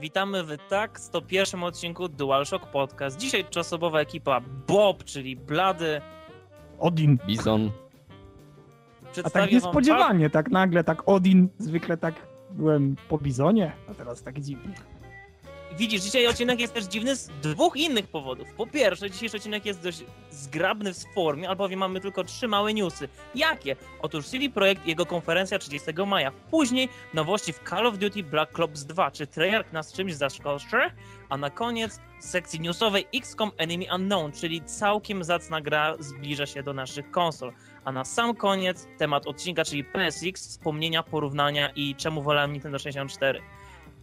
[0.00, 3.16] Witamy w tak 101 odcinku DualShock Podcast.
[3.16, 6.00] Dzisiaj czasobowa ekipa Bob, czyli Blady.
[6.78, 7.18] Odin.
[7.26, 7.70] Bizon.
[9.24, 12.14] A tak niespodziewanie, tak nagle, tak Odin, zwykle tak
[12.50, 14.74] byłem po Bizonie, a teraz tak dziwnie.
[15.78, 18.48] Widzisz, dzisiaj odcinek jest też dziwny z dwóch innych powodów.
[18.56, 23.08] Po pierwsze, dzisiejszy odcinek jest dość zgrabny w formie, albowiem mamy tylko trzy małe newsy.
[23.34, 23.76] Jakie?
[24.00, 26.32] Otóż CD Projekt jego konferencja 30 maja.
[26.50, 29.10] Później nowości w Call of Duty Black Ops 2.
[29.10, 30.76] Czy Treyarch nas czymś zaskoczy?
[31.28, 36.72] A na koniec sekcji newsowej XCOM Enemy Unknown, czyli całkiem zacna gra zbliża się do
[36.72, 37.52] naszych konsol.
[37.84, 43.42] A na sam koniec temat odcinka, czyli PSX, wspomnienia, porównania i czemu wolałem Nintendo 64.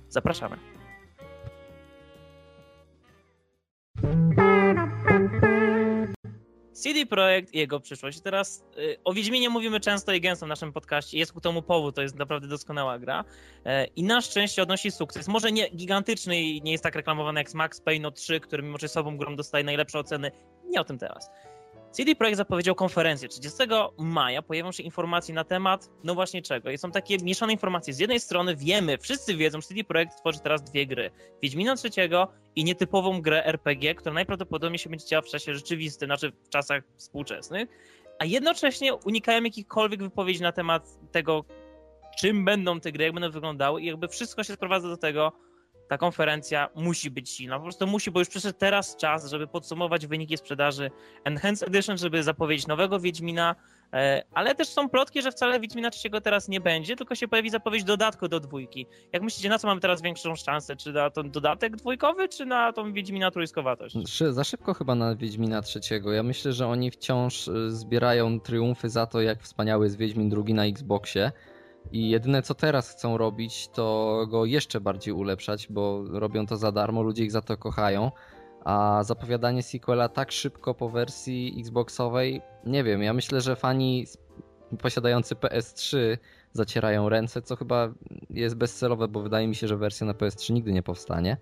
[0.09, 0.78] Zapraszamy.
[6.79, 8.21] CD Projekt i jego przyszłość.
[8.21, 11.17] Teraz y, o Wiedźminie mówimy często i gęsto w naszym podcaście.
[11.17, 13.23] Jest ku temu powód, to jest naprawdę doskonała gra.
[13.65, 15.27] Y, I na szczęście odnosi sukces.
[15.27, 19.17] Może nie gigantyczny i nie jest tak reklamowany jak Max Payne 3, który mimo sobą
[19.17, 20.31] grą dostaje najlepsze oceny.
[20.65, 21.29] Nie o tym teraz.
[21.91, 23.29] CD Projekt zapowiedział konferencję.
[23.29, 23.57] 30
[23.97, 26.71] maja pojawią się informacje na temat, no właśnie czego.
[26.71, 27.93] I są takie mieszane informacje.
[27.93, 31.11] Z jednej strony wiemy, wszyscy wiedzą, że CD Projekt tworzy teraz dwie gry.
[31.41, 36.31] Wiedźmina trzeciego i nietypową grę RPG, która najprawdopodobniej się będzie działa w czasie rzeczywistym, znaczy
[36.43, 37.69] w czasach współczesnych.
[38.19, 41.45] A jednocześnie unikają jakichkolwiek wypowiedzi na temat tego,
[42.19, 45.31] czym będą te gry, jak będą wyglądały i jakby wszystko się sprowadza do tego,
[45.89, 47.57] ta konferencja musi być silna.
[47.57, 50.91] Po prostu musi, bo już przyszedł teraz czas, żeby podsumować wyniki sprzedaży
[51.23, 53.55] Enhanced Edition, żeby zapowiedzieć nowego Wiedźmina,
[53.93, 57.49] e, ale też są plotki, że wcale Wiedźmina trzeciego teraz nie będzie, tylko się pojawi
[57.49, 58.87] zapowiedź dodatku do dwójki.
[59.13, 60.75] Jak myślicie, na co mamy teraz większą szansę?
[60.75, 63.95] Czy na ten dodatek dwójkowy, czy na tą Wiedźmina trójskowatość?
[64.29, 66.13] Za szybko chyba na Wiedźmina trzeciego.
[66.13, 70.53] Ja myślę, że oni wciąż y, zbierają triumfy za to, jak wspaniały jest Wiedźmin drugi
[70.53, 71.31] na Xboxie.
[71.91, 76.71] I jedyne co teraz chcą robić, to go jeszcze bardziej ulepszać, bo robią to za
[76.71, 78.11] darmo, ludzie ich za to kochają.
[78.65, 84.05] A zapowiadanie sequela tak szybko po wersji Xboxowej, nie wiem, ja myślę, że fani
[84.81, 85.97] posiadający PS3
[86.53, 87.93] zacierają ręce, co chyba
[88.29, 91.37] jest bezcelowe, bo wydaje mi się, że wersja na PS3 nigdy nie powstanie.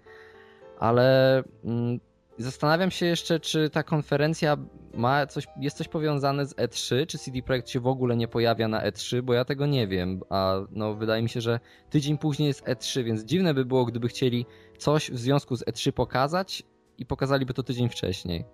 [0.79, 1.99] Ale mm,
[2.39, 4.57] Zastanawiam się jeszcze, czy ta konferencja
[4.97, 8.67] ma coś, jest coś powiązane z E3, czy CD Projekt się w ogóle nie pojawia
[8.67, 11.59] na E3, bo ja tego nie wiem, a no wydaje mi się, że
[11.89, 14.45] tydzień później jest E3, więc dziwne by było, gdyby chcieli
[14.77, 16.63] coś w związku z E3 pokazać
[16.97, 18.45] i pokazaliby to tydzień wcześniej.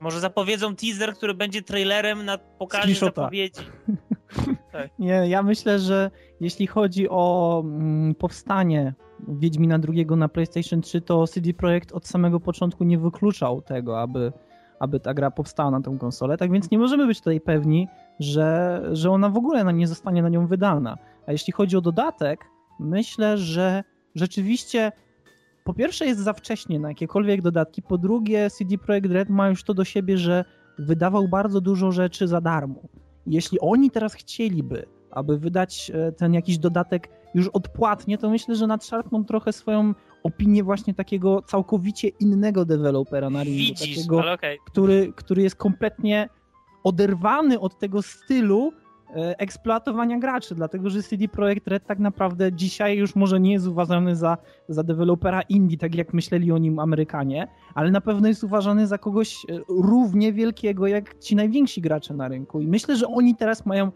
[0.00, 3.60] Może zapowiedzą teaser, który będzie trailerem na pokazie zapowiedzi.
[4.72, 4.90] tak.
[4.98, 6.10] Nie, ja myślę, że
[6.40, 8.94] jeśli chodzi o mm, powstanie
[9.28, 14.32] Wiedźmina drugiego na PlayStation 3, to CD Projekt od samego początku nie wykluczał tego, aby,
[14.82, 17.88] aby ta gra powstała na tą konsolę, tak więc nie możemy być tutaj pewni,
[18.20, 20.96] że, że ona w ogóle nie zostanie na nią wydana.
[21.26, 22.40] A jeśli chodzi o dodatek,
[22.80, 23.84] myślę, że
[24.14, 24.92] rzeczywiście
[25.64, 29.64] po pierwsze jest za wcześnie na jakiekolwiek dodatki, po drugie CD Projekt Red ma już
[29.64, 30.44] to do siebie, że
[30.78, 32.80] wydawał bardzo dużo rzeczy za darmo.
[33.26, 38.66] Jeśli oni teraz chcieliby, aby wydać e, ten jakiś dodatek już odpłatnie, to myślę, że
[38.66, 43.58] nadszarpną trochę swoją opinię właśnie takiego całkowicie innego dewelopera na rynku.
[43.58, 44.56] Widzisz, takiego, okay.
[44.66, 46.28] który, który jest kompletnie
[46.84, 48.72] oderwany od tego stylu
[49.16, 53.66] e, eksploatowania graczy, dlatego że CD Projekt Red tak naprawdę dzisiaj już może nie jest
[53.66, 54.38] uważany za,
[54.68, 58.98] za dewelopera indie, tak jak myśleli o nim Amerykanie, ale na pewno jest uważany za
[58.98, 62.60] kogoś e, równie wielkiego jak ci najwięksi gracze na rynku.
[62.60, 63.92] I myślę, że oni teraz mają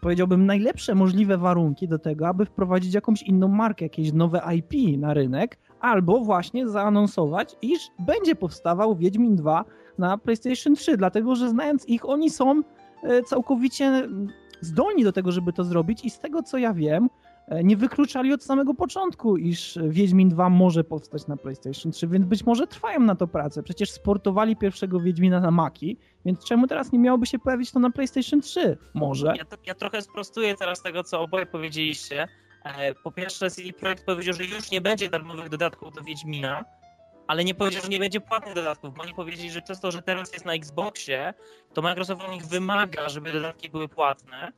[0.00, 5.14] powiedziałbym, najlepsze możliwe warunki do tego, aby wprowadzić jakąś inną markę, jakieś nowe IP na
[5.14, 9.64] rynek, albo właśnie zaanonsować, iż będzie powstawał Wiedźmin 2
[9.98, 12.62] na PlayStation 3, dlatego że znając ich, oni są
[13.02, 14.08] e, całkowicie
[14.60, 17.31] zdolni do tego, żeby to zrobić i z tego co ja wiem, E,
[17.64, 22.46] nie wykluczali od samego początku, iż Wiedźmin 2 może powstać na PlayStation 3, więc być
[22.46, 23.62] może trwają na to prace.
[23.62, 27.90] Przecież sportowali pierwszego Wiedźmina na Maki, więc czemu teraz nie miałoby się pojawić to na
[27.90, 28.78] PlayStation 3?
[28.94, 29.34] Może?
[29.36, 32.28] Ja, to, ja trochę sprostuję teraz tego, co oboje powiedzieliście.
[32.64, 36.64] E, po pierwsze, CD Projekt powiedział, że już nie będzie darmowych dodatków do Wiedźmina,
[37.26, 40.02] ale nie powiedział, że nie będzie płatnych dodatków, bo oni powiedzieli, że przez to, że
[40.02, 41.34] teraz jest na Xboxie,
[41.72, 44.52] to Microsoft od nich wymaga, żeby dodatki były płatne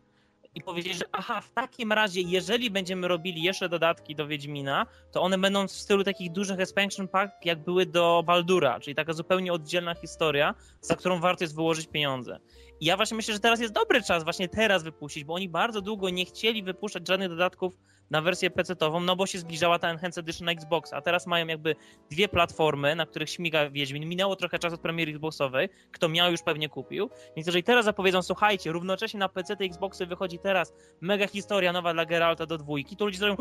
[0.54, 5.22] i powiedzieli, że aha, w takim razie, jeżeli będziemy robili jeszcze dodatki do Wiedźmina, to
[5.22, 9.52] one będą w stylu takich dużych expansion pack, jak były do Baldura, czyli taka zupełnie
[9.52, 12.40] oddzielna historia, za którą warto jest wyłożyć pieniądze.
[12.80, 16.10] ja właśnie myślę, że teraz jest dobry czas właśnie teraz wypuścić, bo oni bardzo długo
[16.10, 17.74] nie chcieli wypuszczać żadnych dodatków
[18.10, 21.46] na wersję PC-tową, no bo się zbliżała ta Enhanced Edition na Xbox, a teraz mają
[21.46, 21.76] jakby
[22.10, 24.08] dwie platformy, na których śmiga Wiedźmin.
[24.08, 27.10] Minęło trochę czasu od premiery Xboxowej, kto miał już pewnie kupił.
[27.36, 31.94] Więc jeżeli teraz zapowiedzą, słuchajcie, równocześnie na PC te Xboxy wychodzi teraz mega historia nowa
[31.94, 33.36] dla Geralta do dwójki, to ludzie zrobią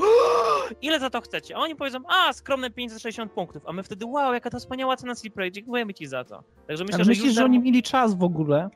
[0.82, 1.56] ile za to chcecie?
[1.56, 5.16] A oni powiedzą, a skromne 560 punktów, a my wtedy wow, jaka to wspaniała cena
[5.16, 6.44] CD Projekt, dziękujemy ci za to.
[6.68, 8.70] Także myślę, że myślisz, że oni mieli czas w ogóle?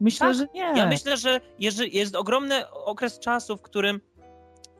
[0.00, 0.36] Myślę, tak?
[0.36, 0.60] że nie.
[0.60, 1.40] Ja myślę, że
[1.92, 4.00] jest ogromny okres czasu, w którym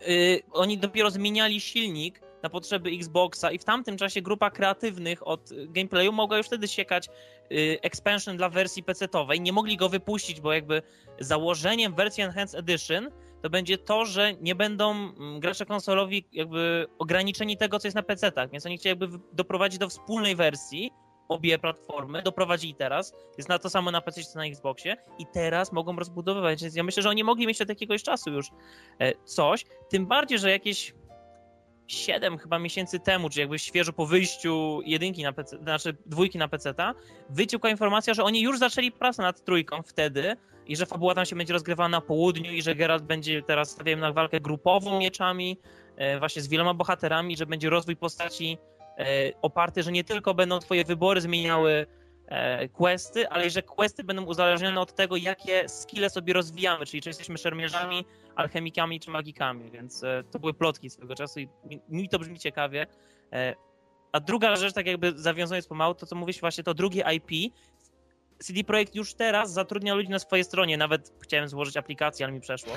[0.06, 5.50] yy, oni dopiero zmieniali silnik na potrzeby Xboxa i w tamtym czasie grupa kreatywnych od
[5.68, 7.08] gameplayu mogła już wtedy siekać
[7.50, 9.40] yy, expansion dla wersji PC-owej.
[9.40, 10.82] Nie mogli go wypuścić, bo jakby
[11.20, 13.10] założeniem wersji Enhanced Edition
[13.42, 18.02] to będzie to, że nie będą mm, gracze konsolowi jakby ograniczeni tego, co jest na
[18.02, 20.90] PC-tach, więc oni chcieli jakby doprowadzić do wspólnej wersji,
[21.28, 24.96] obie platformy, doprowadzili teraz, jest na to samo na PC co na Xboxie.
[25.18, 28.50] I teraz mogą rozbudowywać, więc ja myślę, że oni mogli mieć od jakiegoś czasu już
[29.00, 30.94] e, coś, tym bardziej, że jakieś
[31.86, 36.48] 7 chyba miesięcy temu, czy jakby świeżo po wyjściu jedynki na PC, znaczy dwójki na
[36.48, 36.94] PC-ta,
[37.30, 40.36] wyciekła informacja, że oni już zaczęli pracę nad trójką wtedy
[40.66, 43.98] i że fabuła tam się będzie rozgrywana na południu i że Geralt będzie teraz stawiał
[43.98, 45.58] na walkę grupową mieczami,
[45.96, 48.58] e, właśnie z wieloma bohaterami, że będzie rozwój postaci
[49.42, 51.86] oparty, że nie tylko będą twoje wybory zmieniały
[52.26, 57.08] e, questy, ale że questy będą uzależnione od tego, jakie skille sobie rozwijamy, czyli czy
[57.08, 58.04] jesteśmy szermierzami,
[58.34, 61.48] alchemikami czy magikami, więc e, to były plotki swego czasu i
[61.88, 62.86] mi to brzmi ciekawie.
[64.12, 67.54] A druga rzecz, tak jakby zawiązując pomału, to co mówisz właśnie, to drugie IP,
[68.38, 72.40] CD Projekt już teraz zatrudnia ludzi na swojej stronie, nawet chciałem złożyć aplikację, ale mi
[72.40, 72.72] przeszło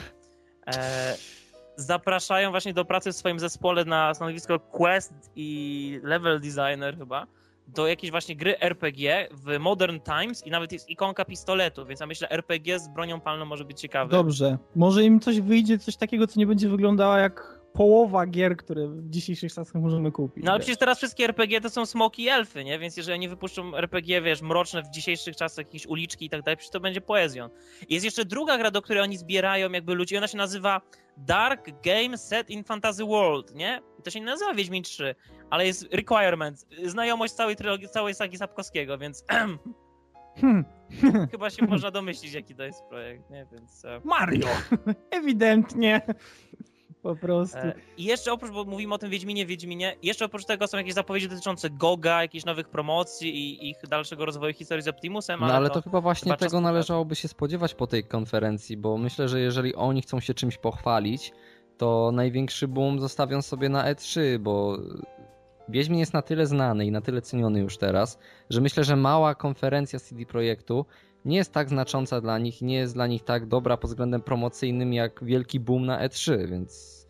[1.75, 7.27] zapraszają właśnie do pracy w swoim zespole na stanowisko Quest i Level Designer chyba
[7.68, 12.06] do jakiejś właśnie gry RPG w Modern Times i nawet jest ikonka pistoletu, więc ja
[12.06, 14.12] myślę, RPG z bronią palną może być ciekawe.
[14.12, 14.57] Dobrze.
[14.75, 19.09] Może im coś wyjdzie, coś takiego, co nie będzie wyglądało jak połowa gier, które w
[19.09, 20.44] dzisiejszych czasach możemy kupić.
[20.44, 22.79] No ale przecież teraz wszystkie RPG to są smoki i elfy, nie?
[22.79, 26.57] Więc jeżeli oni wypuszczą RPG, wiesz, mroczne w dzisiejszych czasach, jakieś uliczki i tak dalej,
[26.57, 27.50] przecież to będzie poezją.
[27.89, 30.81] Jest jeszcze druga gra, do której oni zbierają jakby ludzi, ona się nazywa
[31.18, 33.81] Dark Game Set in Fantasy World, nie?
[34.00, 35.15] I to się nie nazywa Wiedźmin 3,
[35.50, 39.23] ale jest requirement, znajomość całej trylogii, całej sagi Sapkowskiego, więc
[40.41, 40.65] Hmm.
[41.31, 43.47] Chyba się można domyślić, jaki to jest projekt, nie?
[43.51, 43.85] Więc.
[43.85, 44.47] E, Mario!
[45.12, 46.01] Ewidentnie.
[47.03, 47.57] Po prostu.
[47.57, 50.94] E, I jeszcze oprócz, bo mówimy o tym Wiedźminie, Wiedźminie, jeszcze oprócz tego są jakieś
[50.94, 55.39] zapowiedzi dotyczące Goga, jakichś nowych promocji i ich dalszego rozwoju historii z Optimusem.
[55.39, 56.62] No ale to, to chyba właśnie tego czas...
[56.62, 61.31] należałoby się spodziewać po tej konferencji, bo myślę, że jeżeli oni chcą się czymś pochwalić,
[61.77, 64.77] to największy boom zostawią sobie na E3, bo
[65.69, 68.19] Wiedźmin jest na tyle znany i na tyle ceniony już teraz,
[68.50, 70.86] że myślę, że mała konferencja CD Projektu
[71.25, 74.94] nie jest tak znacząca dla nich, nie jest dla nich tak dobra pod względem promocyjnym
[74.94, 77.01] jak wielki boom na E3, więc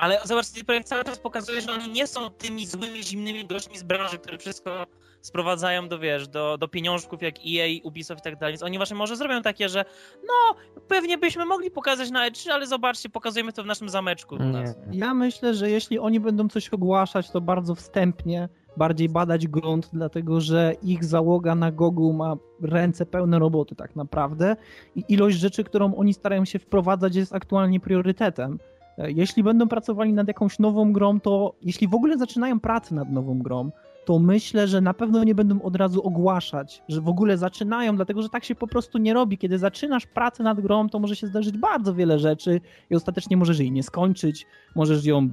[0.00, 3.78] ale zobacz, ten projekt cały czas pokazuje, że oni nie są tymi złymi, zimnymi gośćmi
[3.78, 4.86] z branży, które wszystko
[5.20, 8.52] sprowadzają do, wiesz, do, do pieniążków jak EA, Ubisoft i tak dalej.
[8.52, 9.84] Więc oni właśnie może zrobią takie, że
[10.22, 10.54] no,
[10.88, 14.36] pewnie byśmy mogli pokazać na E3, ale zobaczcie, pokazujemy to w naszym zameczku.
[14.36, 14.74] Nie.
[14.92, 20.40] Ja myślę, że jeśli oni będą coś ogłaszać, to bardzo wstępnie, bardziej badać grunt, dlatego
[20.40, 24.56] że ich załoga na Gogu ma ręce pełne roboty tak naprawdę
[24.96, 28.58] i ilość rzeczy, którą oni starają się wprowadzać jest aktualnie priorytetem.
[28.98, 33.10] E, jeśli będą pracowali nad jakąś nową grą, to jeśli w ogóle zaczynają pracę nad
[33.10, 33.70] nową grą,
[34.04, 38.22] to myślę, że na pewno nie będą od razu ogłaszać, że w ogóle zaczynają, dlatego
[38.22, 39.38] że tak się po prostu nie robi.
[39.38, 42.60] Kiedy zaczynasz pracę nad grą, to może się zdarzyć bardzo wiele rzeczy
[42.90, 45.28] i ostatecznie możesz jej nie skończyć, możesz ją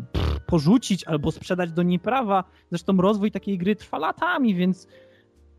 [0.46, 2.44] porzucić albo sprzedać do niej prawa.
[2.70, 4.88] Zresztą rozwój takiej gry trwa latami, więc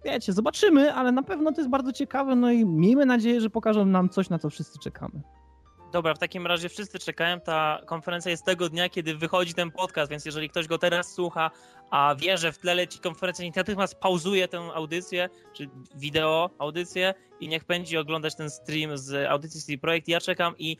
[0.05, 3.87] wiecie, zobaczymy, ale na pewno to jest bardzo ciekawe, no i miejmy nadzieję, że pokażą
[3.87, 5.23] nam coś, na co wszyscy czekamy.
[5.93, 7.41] Dobra, w takim razie wszyscy czekają.
[7.41, 11.51] Ta konferencja jest tego dnia, kiedy wychodzi ten podcast, więc jeżeli ktoś go teraz słucha,
[11.91, 17.15] a wie, że w tle leci konferencja, niech natychmiast pauzuje tę audycję, czy wideo audycję
[17.41, 20.09] i niech będzie oglądać ten stream z audycji CD Projekt.
[20.09, 20.77] Ja czekam i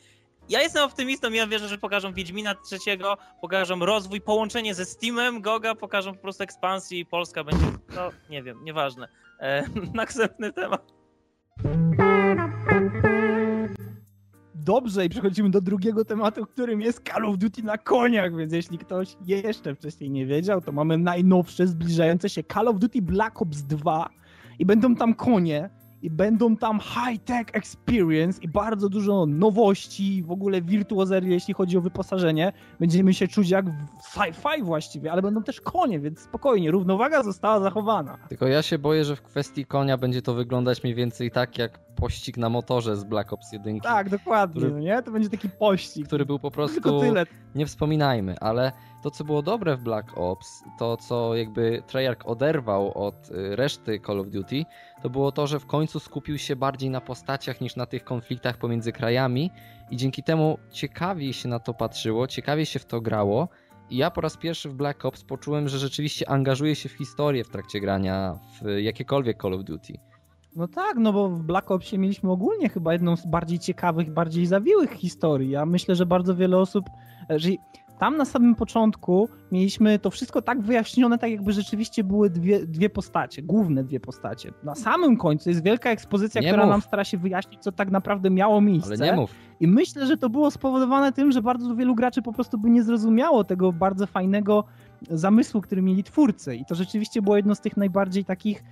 [0.49, 5.75] ja jestem optymistą, ja wierzę, że pokażą Wiedźmina trzeciego, pokażą rozwój, połączenie ze Steamem, Goga,
[5.75, 9.09] pokażą po prostu ekspansję i Polska będzie, no nie wiem, nieważne.
[9.41, 10.93] E, następny temat
[14.59, 18.79] dobrze i przechodzimy do drugiego tematu, którym jest Call of Duty na koniach, więc jeśli
[18.79, 23.63] ktoś jeszcze wcześniej nie wiedział, to mamy najnowsze, zbliżające się Call of Duty Black Ops
[23.63, 24.09] 2
[24.59, 25.71] i będą tam konie
[26.03, 31.81] i będą tam high-tech experience i bardzo dużo nowości, w ogóle wirtuozerii, jeśli chodzi o
[31.81, 32.53] wyposażenie.
[32.81, 33.67] Będziemy się czuć jak
[34.03, 38.19] w sci-fi właściwie, ale będą też konie, więc spokojnie, równowaga została zachowana.
[38.29, 41.89] Tylko ja się boję, że w kwestii konia będzie to wyglądać mniej więcej tak jak
[41.95, 43.81] pościg na motorze z Black Ops 1.
[43.81, 45.03] Tak, dokładnie, który, no nie?
[45.03, 46.07] To będzie taki pościg.
[46.07, 46.75] Który był po prostu...
[46.75, 47.27] Tylko tyle.
[47.55, 52.99] Nie wspominajmy, ale to, co było dobre w Black Ops, to, co jakby Treyarch oderwał
[53.07, 54.65] od y, reszty Call of Duty,
[55.03, 58.59] to było to, że w końcu skupił się bardziej na postaciach niż na tych konfliktach
[58.59, 59.51] pomiędzy krajami
[59.91, 63.49] i dzięki temu ciekawiej się na to patrzyło, ciekawiej się w to grało
[63.91, 67.45] i ja po raz pierwszy w Black Ops poczułem, że rzeczywiście angażuję się w historię
[67.45, 69.99] w trakcie grania w jakiekolwiek Call of Duty.
[70.57, 74.47] No tak, no bo w Black Opsie mieliśmy ogólnie chyba jedną z bardziej ciekawych, bardziej
[74.47, 75.51] zawiłych historii.
[75.51, 76.85] Ja myślę, że bardzo wiele osób,
[77.31, 77.51] że
[77.99, 82.91] tam na samym początku mieliśmy to wszystko tak wyjaśnione, tak jakby rzeczywiście były dwie, dwie
[82.91, 84.53] postacie, główne dwie postacie.
[84.63, 86.71] Na samym końcu jest wielka ekspozycja, nie która mów.
[86.71, 88.95] nam stara się wyjaśnić, co tak naprawdę miało miejsce.
[88.95, 89.35] Ale nie mów.
[89.61, 92.83] I myślę, że to było spowodowane tym, że bardzo wielu graczy po prostu by nie
[92.83, 94.65] zrozumiało tego bardzo fajnego
[95.11, 96.57] zamysłu, który mieli twórcy.
[96.57, 98.65] I to rzeczywiście było jedno z tych najbardziej takich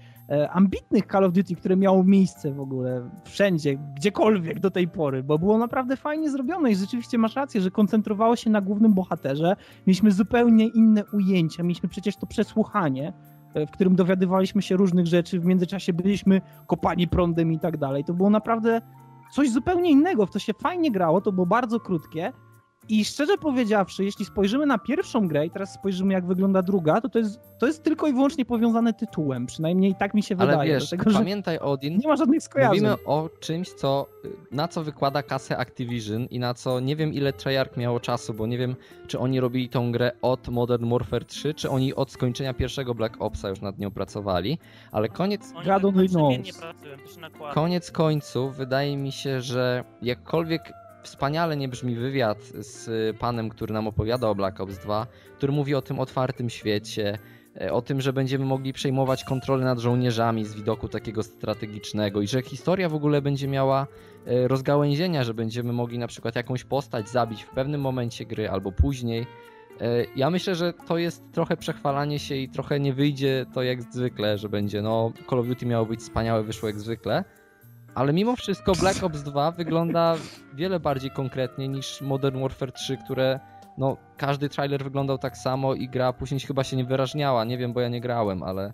[0.50, 5.38] ambitnych Call of Duty, które miało miejsce w ogóle wszędzie, gdziekolwiek do tej pory, bo
[5.38, 9.56] było naprawdę fajnie zrobione i rzeczywiście masz rację, że koncentrowało się na głównym bohaterze.
[9.87, 13.12] Mieliśmy zupełnie inne ujęcia, mieliśmy przecież to przesłuchanie,
[13.54, 18.04] e, w którym dowiadywaliśmy się różnych rzeczy, w międzyczasie byliśmy kopani prądem i tak dalej.
[18.04, 18.80] To było naprawdę
[19.33, 22.33] coś zupełnie innego, w to się fajnie grało, to było bardzo krótkie,
[22.88, 27.09] i szczerze powiedziawszy, jeśli spojrzymy na pierwszą grę i teraz spojrzymy jak wygląda druga, to
[27.09, 29.47] to jest, to jest tylko i wyłącznie powiązane tytułem.
[29.47, 30.73] Przynajmniej tak mi się Ale wydaje.
[30.73, 32.81] Wiesz, dlatego, pamiętaj Odin, nie ma żadnych skojarzeń.
[32.81, 34.07] Mówimy o czymś, co,
[34.50, 38.47] na co wykłada kasę Activision i na co nie wiem ile Treyarch miało czasu, bo
[38.47, 38.76] nie wiem
[39.07, 43.16] czy oni robili tą grę od Modern Warfare 3, czy oni od skończenia pierwszego Black
[43.19, 44.59] Opsa już nad nią pracowali,
[44.93, 45.52] ale koniec...
[46.16, 50.73] Oni tak koniec końców wydaje mi się, że jakkolwiek
[51.07, 55.75] wspaniale nie brzmi wywiad z panem, który nam opowiada o Black Ops 2, który mówi
[55.75, 57.19] o tym otwartym świecie,
[57.61, 62.27] e, o tym, że będziemy mogli przejmować kontrolę nad żołnierzami z widoku takiego strategicznego i
[62.27, 63.87] że historia w ogóle będzie miała
[64.27, 68.73] e, rozgałęzienia, że będziemy mogli na przykład jakąś postać zabić w pewnym momencie gry albo
[68.73, 69.27] później.
[69.81, 73.83] E, ja myślę, że to jest trochę przechwalanie się i trochę nie wyjdzie to jak
[73.83, 77.25] zwykle, że będzie no Call of Duty miało być wspaniałe, wyszło jak zwykle.
[77.97, 80.15] Ale mimo wszystko Black Ops 2 wygląda
[80.55, 83.41] wiele bardziej konkretnie niż Modern Warfare 3, które
[83.79, 87.45] no każdy trailer wyglądał tak samo i gra później chyba się nie wyrażniała.
[87.45, 88.73] Nie wiem, bo ja nie grałem, ale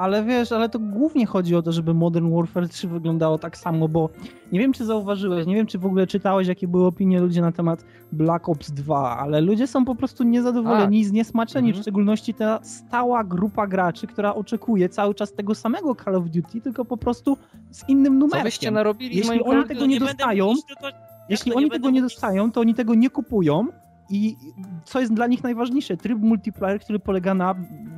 [0.00, 3.88] ale wiesz, ale to głównie chodzi o to, żeby Modern Warfare 3 wyglądało tak samo,
[3.88, 4.10] bo
[4.52, 7.52] nie wiem, czy zauważyłeś, nie wiem, czy w ogóle czytałeś, jakie były opinie ludzi na
[7.52, 11.08] temat Black Ops 2, ale ludzie są po prostu niezadowoleni, A.
[11.08, 11.80] zniesmaczeni, mhm.
[11.80, 16.60] w szczególności ta stała grupa graczy, która oczekuje cały czas tego samego Call of Duty,
[16.60, 17.36] tylko po prostu
[17.70, 18.40] z innym numerem.
[18.40, 19.16] Co wyście narobili?
[19.16, 20.54] Jeśli oni tego nie, nie dostają,
[21.28, 23.66] jeśli oni tego nie dostają, to oni tego nie kupują,
[24.10, 24.36] i
[24.84, 25.96] co jest dla nich najważniejsze?
[25.96, 27.54] Tryb multiplayer, który polega na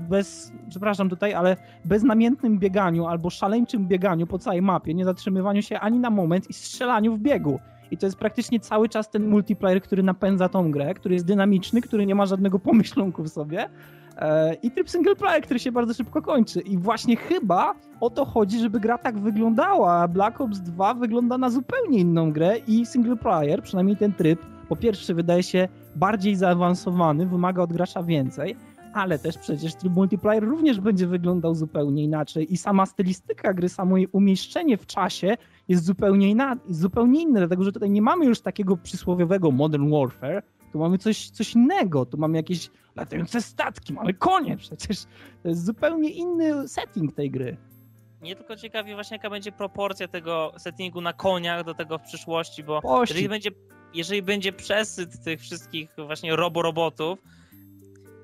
[0.09, 5.81] bez, przepraszam tutaj, ale beznamiętnym bieganiu albo szaleńczym bieganiu po całej mapie, nie zatrzymywaniu się
[5.81, 7.59] ani na moment i strzelaniu w biegu.
[7.91, 11.81] I to jest praktycznie cały czas ten multiplayer, który napędza tą grę, który jest dynamiczny,
[11.81, 13.69] który nie ma żadnego pomyślunku w sobie.
[14.17, 16.61] E, I tryb single player, który się bardzo szybko kończy.
[16.61, 20.09] I właśnie chyba o to chodzi, żeby gra tak wyglądała.
[20.09, 24.77] Black Ops 2 wygląda na zupełnie inną grę i single player, przynajmniej ten tryb, po
[24.77, 28.57] pierwsze wydaje się bardziej zaawansowany, wymaga od gracza więcej,
[28.93, 33.97] ale też przecież tryb multiplayer również będzie wyglądał zupełnie inaczej i sama stylistyka gry, samo
[33.97, 35.37] jej umieszczenie w czasie
[35.69, 40.43] jest zupełnie, inna, zupełnie inne, dlatego że tutaj nie mamy już takiego przysłowiowego Modern Warfare,
[40.73, 45.05] tu mamy coś, coś innego, tu mamy jakieś latające statki, mamy konie przecież.
[45.43, 47.57] To jest zupełnie inny setting tej gry.
[48.23, 52.65] Nie tylko ciekawi właśnie jaka będzie proporcja tego settingu na koniach do tego w przyszłości,
[52.65, 53.51] bo jeżeli będzie
[53.95, 57.19] jeżeli będzie przesyt tych wszystkich właśnie roborobotów,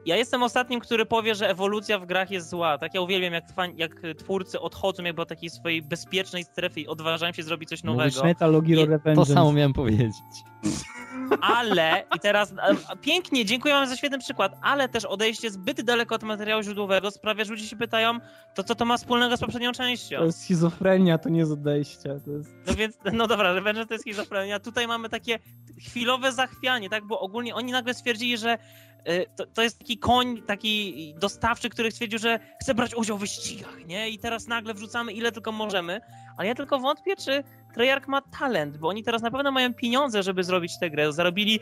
[0.07, 2.79] ja jestem ostatnim, który powie, że ewolucja w grach jest zła.
[2.79, 3.45] Tak ja uwielbiam, jak,
[3.77, 8.25] jak twórcy odchodzą jakby od takiej swojej bezpiecznej strefy i odważają się zrobić coś nowego.
[8.25, 10.13] Metal Gear To samo miałem powiedzieć.
[11.41, 16.15] Ale, i teraz e, pięknie, dziękuję wam za świetny przykład, ale też odejście zbyt daleko
[16.15, 18.19] od materiału źródłowego sprawia, że ludzie się pytają,
[18.55, 20.19] to co to ma wspólnego z poprzednią częścią?
[20.19, 22.09] To jest schizofrenia, to nie jest odejście.
[22.09, 22.51] Jest...
[22.67, 24.61] No więc, no dobra, że będzie to jest schizofrenia.
[24.61, 25.39] Tutaj mamy takie
[25.79, 28.59] chwilowe zachwianie, tak, bo ogólnie oni nagle stwierdzili, że
[29.05, 33.21] e, to, to, jest taki koń, taki dostawczy, który stwierdził, że chce brać udział w
[33.21, 34.11] wyścigach, nie?
[34.11, 36.01] I teraz nagle wrzucamy ile tylko możemy,
[36.37, 40.23] ale ja tylko wątpię, czy Treyarch ma talent, bo oni teraz na pewno mają pieniądze,
[40.23, 41.13] żeby zrobić tę grę.
[41.13, 41.61] Zarobili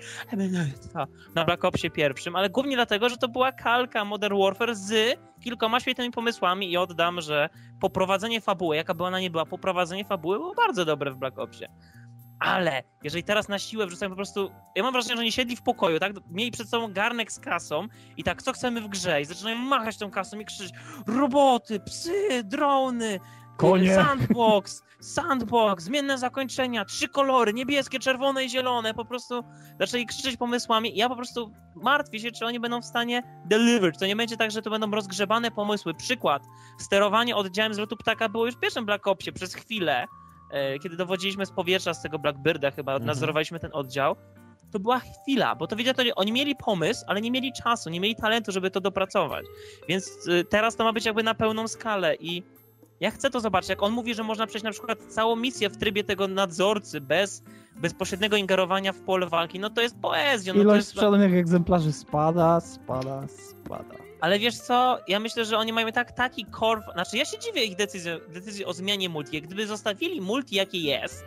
[1.35, 5.81] na Black Opsie pierwszym, ale głównie dlatego, że to była kalka Modern Warfare z kilkoma
[5.81, 7.49] świetnymi pomysłami i oddam, że
[7.81, 11.67] poprowadzenie fabuły, jaka by ona nie była, poprowadzenie fabuły było bardzo dobre w Black Opsie.
[12.39, 14.51] Ale jeżeli teraz na siłę wrzucają po prostu.
[14.75, 16.13] Ja mam wrażenie, że oni siedli w pokoju, tak?
[16.31, 17.87] Mieli przed sobą garnek z kasą
[18.17, 19.21] i tak, co chcemy w grze?
[19.21, 20.73] I zaczynają machać tą kasą i krzyczeć:
[21.07, 23.21] roboty, psy, drony,
[23.57, 23.95] Konie.
[23.95, 28.95] sandbox, sandbox, zmienne zakończenia, trzy kolory, niebieskie, czerwone i zielone.
[28.95, 29.45] Po prostu
[29.81, 30.95] zaczęli krzyczeć pomysłami.
[30.95, 33.93] I ja po prostu martwię się, czy oni będą w stanie deliver.
[33.93, 35.95] Czy to nie będzie tak, że to będą rozgrzebane pomysły.
[35.95, 36.43] Przykład:
[36.79, 40.07] sterowanie oddziałem z lotu ptaka było już w pierwszym Black Opsie przez chwilę
[40.51, 43.07] e, kiedy dowodziliśmy z powietrza, z tego Blackbirda chyba, Mhm.
[43.07, 44.17] nadzorowaliśmy ten oddział,
[44.73, 48.01] to była chwila, bo to wiedział, to oni mieli pomysł, ale nie mieli czasu, nie
[48.01, 49.47] mieli talentu, żeby to dopracować.
[49.89, 52.43] Więc y, teraz to ma być jakby na pełną skalę i
[53.01, 53.71] ja chcę to zobaczyć.
[53.71, 57.43] Jak on mówi, że można przejść na przykład całą misję w trybie tego nadzorcy bez
[57.77, 60.53] bezpośredniego ingerowania w pole walki, no to jest poezja.
[60.53, 60.89] No to Ilość jest...
[60.89, 63.95] sprzedanych egzemplarzy spada, spada, spada.
[64.21, 67.65] Ale wiesz co, ja myślę, że oni mają tak taki core, znaczy ja się dziwię
[67.65, 69.43] ich decyzji, decyzji o zmianie multi.
[69.43, 71.25] Gdyby zostawili multi jakie jest,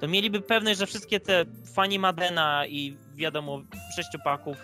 [0.00, 3.62] to mieliby pewność, że wszystkie te fani Madena i wiadomo
[3.96, 4.56] sześciopaków,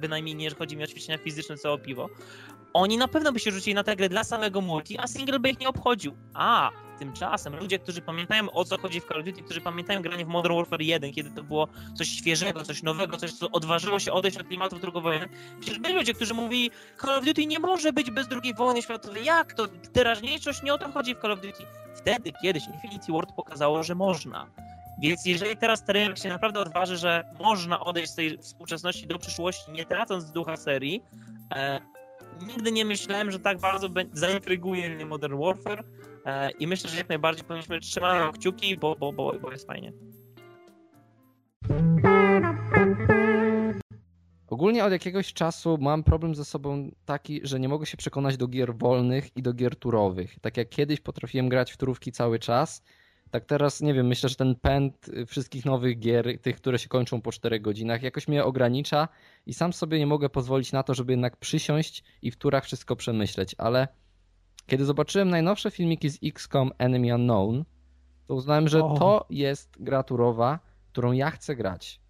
[0.00, 2.08] bynajmniej nie chodzi mi o ćwiczenia fizyczne, co o piwo,
[2.76, 5.50] oni na pewno by się rzucili na tę grę dla samego multi, a single by
[5.50, 6.16] ich nie obchodził.
[6.34, 10.24] A tymczasem ludzie, którzy pamiętają o co chodzi w Call of Duty, którzy pamiętają granie
[10.24, 14.12] w Modern Warfare 1, kiedy to było coś świeżego, coś nowego, coś, co odważyło się
[14.12, 15.30] odejść od klimatów drugowojennych,
[15.60, 19.24] Przecież byli ludzie, którzy mówili, Call of Duty nie może być bez II wojny światowej.
[19.24, 19.66] Jak to?
[19.92, 21.66] Teraźniejszość nie o to chodzi w Call of Duty.
[21.96, 24.46] Wtedy, kiedyś Infinity Ward pokazało, że można.
[24.98, 29.72] Więc jeżeli teraz Treyarch się naprawdę odważy, że można odejść z tej współczesności do przyszłości,
[29.72, 31.02] nie tracąc ducha serii,
[31.54, 31.80] e,
[32.46, 35.84] nigdy nie myślałem, że tak bardzo zaintryguje mnie Modern Warfare
[36.24, 39.92] e, i myślę, że jak najbardziej powinniśmy trzymać kciuki, bo, bo, bo, bo jest fajnie.
[44.48, 48.48] Ogólnie od jakiegoś czasu mam problem ze sobą taki, że nie mogę się przekonać do
[48.48, 50.40] gier wolnych i do gier turowych.
[50.40, 52.82] Tak jak kiedyś potrafiłem grać w turówki cały czas,
[53.30, 56.88] tak teraz nie wiem, myślę, że ten pęd y, wszystkich nowych gier, tych, które się
[56.88, 59.08] kończą po 4 godzinach, jakoś mnie ogranicza
[59.46, 62.96] i sam sobie nie mogę pozwolić na to, żeby jednak przysiąść i w turach wszystko
[62.96, 63.88] przemyśleć, ale
[64.66, 67.64] kiedy zobaczyłem najnowsze filmiki z XCOM Enemy Unknown,
[68.26, 68.98] to uznałem, że O.
[68.98, 70.58] to jest gra turowa,
[70.92, 72.00] którą ja chcę grać.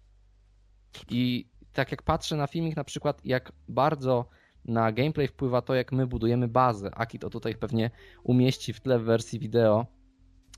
[1.09, 4.25] I tak jak patrzę na filmik na przykład, jak bardzo
[4.65, 6.91] na gameplay wpływa to, jak my budujemy bazę.
[6.95, 7.91] Aki to tutaj pewnie
[8.23, 9.85] umieści w tle w wersji wideo.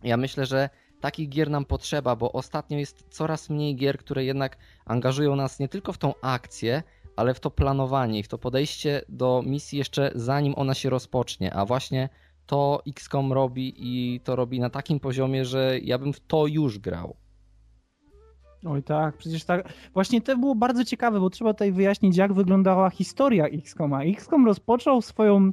[0.04, 4.58] Ja myślę, że takich gier nam potrzeba, bo ostatnio jest coraz mniej gier, które jednak
[4.86, 6.84] angażują nas nie tylko w tą akcję,
[7.16, 11.54] ale w to planowanie w to podejście do misji jeszcze zanim ona się rozpocznie.
[11.54, 12.10] A właśnie
[12.46, 16.80] to XCOM robi i to robi na takim poziomie, że ja bym w to już
[16.80, 17.16] grał.
[18.66, 19.74] Oj tak, przecież tak.
[19.94, 24.04] Właśnie to było bardzo ciekawe, bo trzeba tutaj wyjaśnić, jak wyglądała historia XCOMa.
[24.04, 25.52] XCOM rozpoczął swoją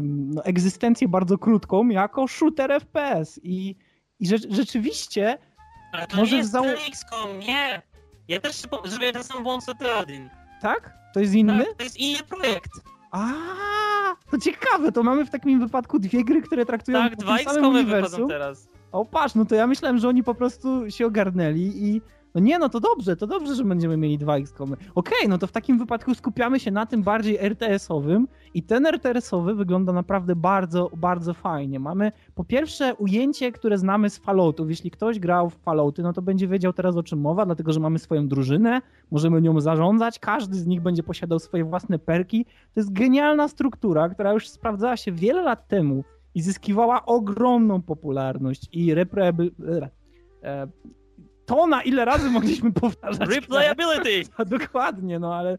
[0.00, 3.76] no, egzystencję bardzo krótką jako shooter FPS i,
[4.20, 5.38] i rze- rzeczywiście
[5.92, 7.82] Ale to Może nie jest zało- nie!
[8.28, 10.30] Ja też zrobię ten sam błąd co ty, Odin.
[10.60, 10.94] tak?
[11.14, 11.64] To jest inny?
[11.64, 12.70] Tak, to jest inny projekt.
[13.10, 13.32] A,
[14.30, 18.28] to ciekawe, to mamy w takim wypadku dwie gry, które traktują Tak, dwa samym uniwersum.
[18.28, 18.68] teraz.
[18.92, 22.00] O patrz, no to ja myślałem, że oni po prostu się ogarnęli i
[22.34, 24.76] no nie, no to dobrze, to dobrze, że będziemy mieli dwa XCOMy.
[24.94, 29.54] Okej, no to w takim wypadku skupiamy się na tym bardziej RTS-owym i ten RTS-owy
[29.54, 31.80] wygląda naprawdę bardzo, bardzo fajnie.
[31.80, 34.70] Mamy po pierwsze ujęcie, które znamy z Falloutów.
[34.70, 37.80] Jeśli ktoś grał w Fallouty, no to będzie wiedział teraz o czym mowa, dlatego że
[37.80, 42.44] mamy swoją drużynę, możemy nią zarządzać, każdy z nich będzie posiadał swoje własne perki.
[42.44, 48.68] To jest genialna struktura, która już sprawdzała się wiele lat temu i zyskiwała ogromną popularność
[48.72, 49.32] i repre...
[51.46, 54.22] to na ile razy mogliśmy powtarzać Replayability!
[54.36, 54.44] grę.
[54.58, 55.58] Dokładnie, no ale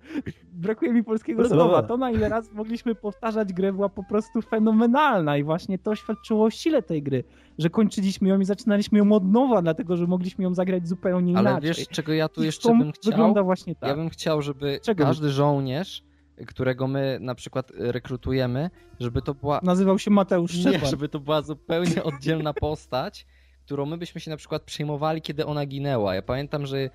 [0.54, 1.84] brakuje mi polskiego słowa.
[1.84, 6.46] To na ile razy mogliśmy powtarzać grę była po prostu fenomenalna i właśnie to świadczyło
[6.46, 7.24] o sile tej gry,
[7.58, 11.50] że kończyliśmy ją i zaczynaliśmy ją od nowa, dlatego że mogliśmy ją zagrać zupełnie Ale
[11.52, 11.68] inaczej.
[11.68, 13.12] wiesz, czego ja tu I jeszcze bym chciał?
[13.12, 13.90] wygląda właśnie tak.
[13.90, 15.04] Ja bym chciał, żeby Czego?
[15.04, 16.04] każdy żołnierz,
[16.48, 18.70] którego my na przykład rekrutujemy,
[19.00, 20.90] żeby to była Nazywał się Mateusz Nie, Szczepan.
[20.90, 23.26] żeby to była zupełnie oddzielna postać,
[23.66, 26.16] którą my byśmy się na przykład przejmowali, kiedy ona ginęła.
[26.16, 26.90] Ja pamiętam, że.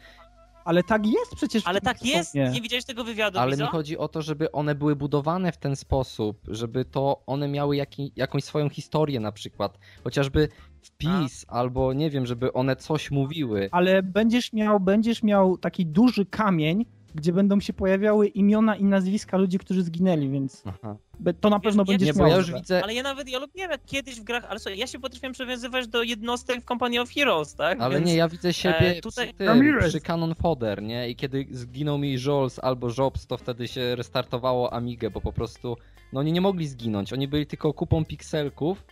[0.64, 1.64] Ale tak jest przecież.
[1.64, 2.50] w Ale tak jest, XCOMie.
[2.50, 3.64] nie widziałeś tego wywiadu, Ale Bizo?
[3.64, 7.76] mi chodzi o to, żeby one były budowane w ten sposób, żeby to one miały
[7.76, 9.78] jaki, jakąś swoją historię na przykład.
[10.04, 10.48] Chociażby
[10.82, 13.68] wpis, albo nie wiem, żeby one coś mówiły.
[13.72, 16.86] ale będziesz miał, będziesz miał taki duży kamień,
[17.18, 20.96] gdzie będą się pojawiały imiona i nazwiska ludzi, którzy zginęli, więc Aha.
[21.40, 24.20] to na pewno będzie Nie, ja już widzę, Ale ja nawet, ja lubiłem jak kiedyś
[24.20, 27.80] w grach, ale słuchaj, ja się potrafiłem przywiązywać do jednostek w Company of Heroes, tak?
[27.80, 31.08] ale Więc- nie, ja widzę siebie e, tutaj- przy, tym, przy Canon Fodder, nie?
[31.10, 35.76] I kiedy zginął mi Jols albo Jobs, to wtedy się restartowało Amigę, bo po prostu,
[36.12, 38.84] no oni nie mogli zginąć, oni byli tylko kupą pikselków,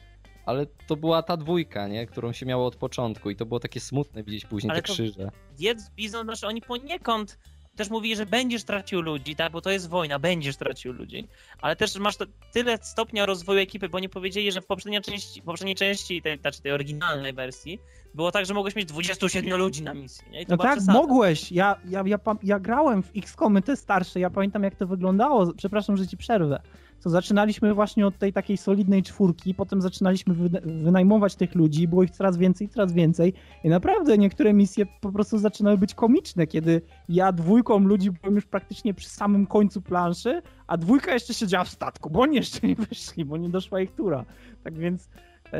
[0.46, 2.06] ale to była ta dwójka, nie?
[2.06, 4.92] Którą się miało od początku i to było takie smutne widzieć później Ale te to-
[4.94, 5.30] krzyże.
[5.58, 7.38] jedz Bizon, znaczy oni poniekąd
[7.76, 11.28] też mówili, że będziesz tracił ludzi, tak, bo to jest wojna, będziesz tracił ludzi,
[11.60, 12.16] ale też masz
[12.52, 16.62] tyle stopnia rozwoju ekipy, bo nie powiedzieli, że w poprzedniej części, poprzedniej części tej, znaczy
[16.62, 17.80] tej oryginalnej wersji,
[18.14, 20.98] było tak, że mogłeś mieć 27 ludzi na misji, No tak, przesada.
[20.98, 21.52] mogłeś.
[21.52, 25.52] Ja, ja, ja, ja grałem w XCOMy te starsze, ja pamiętam jak to wyglądało.
[25.56, 26.60] Przepraszam, że ci przerwę.
[27.02, 32.02] To zaczynaliśmy właśnie od tej takiej solidnej czwórki, potem zaczynaliśmy wyna- wynajmować tych ludzi, było
[32.02, 33.32] ich coraz więcej, coraz więcej
[33.64, 38.46] i naprawdę niektóre misje po prostu zaczynały być komiczne, kiedy ja dwójką ludzi byłem już
[38.46, 42.74] praktycznie przy samym końcu planszy, a dwójka jeszcze siedziała w statku, bo oni jeszcze nie
[42.74, 44.24] wyszli, bo nie doszła ich tura.
[44.64, 45.09] Tak więc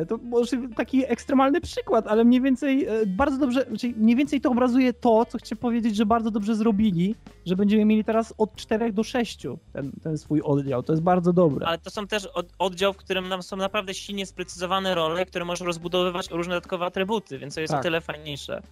[0.09, 4.51] to może taki ekstremalny przykład, ale mniej więcej e, bardzo dobrze, czyli mniej więcej to
[4.51, 7.15] obrazuje to, co chcę powiedzieć, że bardzo dobrze zrobili,
[7.47, 10.83] że będziemy mieli teraz od 4 do 6 ten, ten swój oddział.
[10.83, 11.67] To jest bardzo dobre.
[11.67, 15.45] Ale to są też od, oddział, w którym nam są naprawdę silnie sprecyzowane role, które
[15.45, 17.81] możesz rozbudowywać o różne dodatkowe atrybuty, więc to jest Tak.
[17.81, 18.63] o tyle fajniejsze.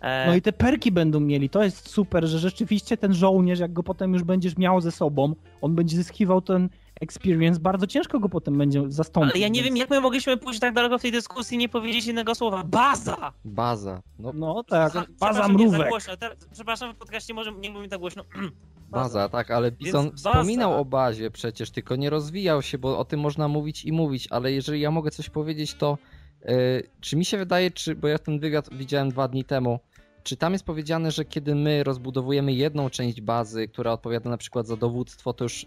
[0.00, 3.72] E, No i te perki będą mieli, to jest super, że rzeczywiście ten żołnierz, jak
[3.72, 6.68] go potem już będziesz miał ze sobą, on będzie zyskiwał ten
[7.00, 9.32] experience, bardzo ciężko go potem będzie zastąpić.
[9.34, 11.58] ale ja nie więc- wiem, jak my mogliśmy pójść tak daleko w tej dyskusji i
[11.58, 12.64] nie powiedzieć innego słowa.
[12.64, 13.32] Baza!
[13.44, 15.88] Baza, no No tak, Za- baza przepraszam, nie za mrówek.
[15.88, 16.16] głośno.
[16.16, 18.24] Teraz, przepraszam, w podcaście może nie mówimy tak głośno.
[18.90, 23.04] Baza, tak, ale Bison baza- wspominał o bazie przecież, tylko nie rozwijał się, bo o
[23.04, 25.98] tym można mówić i mówić, ale jeżeli ja mogę coś powiedzieć, to
[26.44, 29.78] yy, czy mi się wydaje, czy, bo ja ten wywiad widziałem dwa dni temu,
[30.22, 34.66] czy tam jest powiedziane, że kiedy my rozbudowujemy jedną część bazy, która odpowiada na przykład
[34.66, 35.66] za dowództwo, to już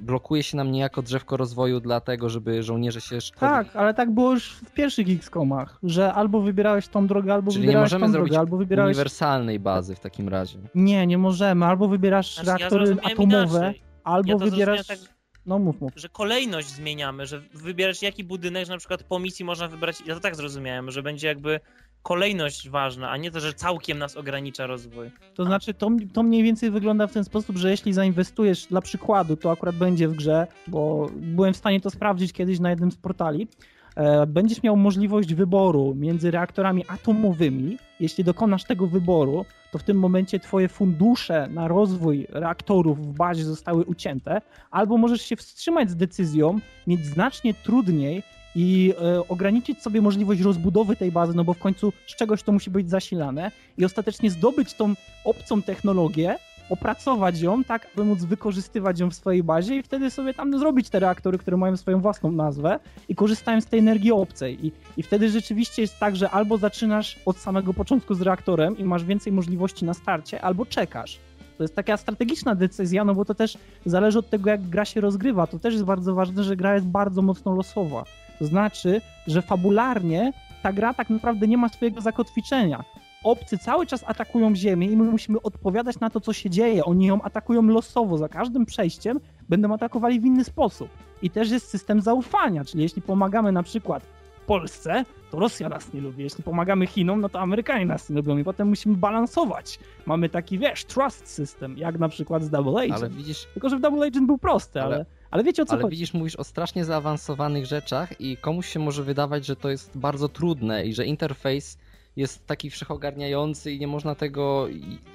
[0.00, 3.56] blokuje się nam niejako drzewko rozwoju dlatego, żeby żołnierze się szkolili?
[3.64, 7.60] Tak, ale tak było już w pierwszych X-komach, że albo wybierałeś tą drogę, albo Czyli
[7.62, 8.94] nie wybierałeś możemy tą zrobić drogę, albo wybierałeś...
[8.96, 10.58] uniwersalnej bazy w takim razie.
[10.74, 11.66] Nie, nie możemy.
[11.66, 13.82] Albo wybierasz Znaczy, ja reaktory zrozumiałem atomowe, inaczej.
[14.04, 14.86] albo Ja wybierasz...
[14.86, 14.98] tak-
[15.46, 15.92] No mów, mów.
[15.96, 20.14] że kolejność zmieniamy, że wybierasz jaki budynek, że na przykład po misji można wybrać, ja
[20.14, 21.60] to tak zrozumiałem, że będzie jakby
[22.04, 25.10] kolejność ważna, a nie to, że całkiem nas ogranicza rozwój.
[25.34, 29.36] To znaczy, to, to mniej więcej wygląda w ten sposób, że jeśli zainwestujesz, dla przykładu,
[29.36, 32.96] to akurat będzie w grze, bo byłem w stanie to sprawdzić kiedyś na jednym z
[32.96, 33.48] portali,
[33.96, 37.78] e, będziesz miał możliwość wyboru między reaktorami atomowymi.
[38.00, 43.44] Jeśli dokonasz tego wyboru, to w tym momencie twoje fundusze na rozwój reaktorów w bazie
[43.44, 44.40] zostały ucięte,
[44.70, 48.22] albo możesz się wstrzymać z decyzją, mieć znacznie trudniej
[48.54, 52.52] i e, ograniczyć sobie możliwość rozbudowy tej bazy, no bo w końcu z czegoś to
[52.52, 56.36] musi być zasilane i ostatecznie zdobyć tą obcą technologię,
[56.70, 60.90] opracować ją tak, aby móc wykorzystywać ją w swojej bazie i wtedy sobie tam zrobić
[60.90, 64.66] te reaktory, które mają swoją własną nazwę i korzystając z tej energii obcej.
[64.66, 68.84] I, I wtedy rzeczywiście jest tak, że albo zaczynasz od samego początku z reaktorem i
[68.84, 71.18] masz więcej możliwości na starcie, albo czekasz.
[71.58, 75.00] To jest taka strategiczna decyzja, no bo to też zależy od tego, jak gra się
[75.00, 75.46] rozgrywa.
[75.46, 78.04] To też jest bardzo ważne, że gra jest bardzo mocno losowa.
[78.38, 82.84] To znaczy, że fabularnie ta gra tak naprawdę nie ma swojego zakotwiczenia.
[83.24, 86.84] Obcy cały czas atakują Ziemię i my musimy odpowiadać na to, co się dzieje.
[86.84, 88.18] Oni ją atakują losowo.
[88.18, 90.88] Za każdym przejściem będą atakowali w inny sposób.
[91.22, 94.06] I też jest system zaufania, czyli jeśli pomagamy na przykład
[94.46, 96.22] Polsce, to Rosja nas nie lubi.
[96.22, 99.78] Jeśli pomagamy Chinom, no to Amerykanie nas nie lubią i potem musimy balansować.
[100.06, 102.94] Mamy taki, wiesz, trust system, jak na przykład z Double Agent.
[102.96, 105.72] Ale widzisz, Tylko, że w Double Agent był prosty, ale, Ale- ale, wiecie o co
[105.72, 105.90] Ale chodzi.
[105.90, 110.28] widzisz, mówisz o strasznie zaawansowanych rzeczach i komuś się może wydawać, że to jest bardzo
[110.28, 111.78] trudne i że interfejs
[112.16, 114.66] jest taki wszechogarniający i nie można tego,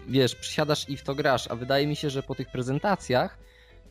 [0.07, 3.37] wiesz, przysiadasz i w to grasz, a wydaje mi się, że po tych prezentacjach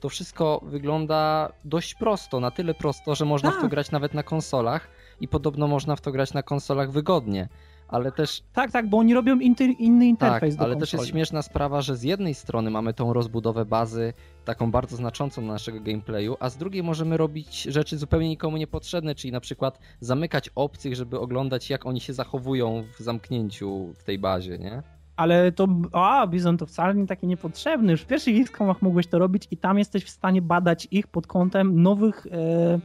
[0.00, 3.70] to wszystko wygląda dość prosto, na tyle prosto, że można w to Tak.
[3.70, 4.88] grać nawet na konsolach
[5.20, 7.48] i podobno można w to grać na konsolach wygodnie.
[7.88, 11.06] Ale też Tak, tak, bo oni robią inter, inny tak, interfejs do ale też jest
[11.06, 14.12] śmieszna sprawa, że z jednej strony mamy tą rozbudowę bazy,
[14.44, 19.14] taką bardzo znaczącą dla naszego gameplayu, a z drugiej możemy robić rzeczy zupełnie nikomu niepotrzebne,
[19.14, 24.18] czyli na przykład zamykać obcych, żeby oglądać jak oni się zachowują w zamknięciu w tej
[24.18, 24.82] bazie, nie?
[25.16, 27.92] Ale to, a, Bizon to wcale nie takie niepotrzebne.
[27.92, 31.26] Już w pierwszych XCOMach mogłeś to robić i tam jesteś w stanie badać ich pod
[31.26, 32.78] kątem nowych, e,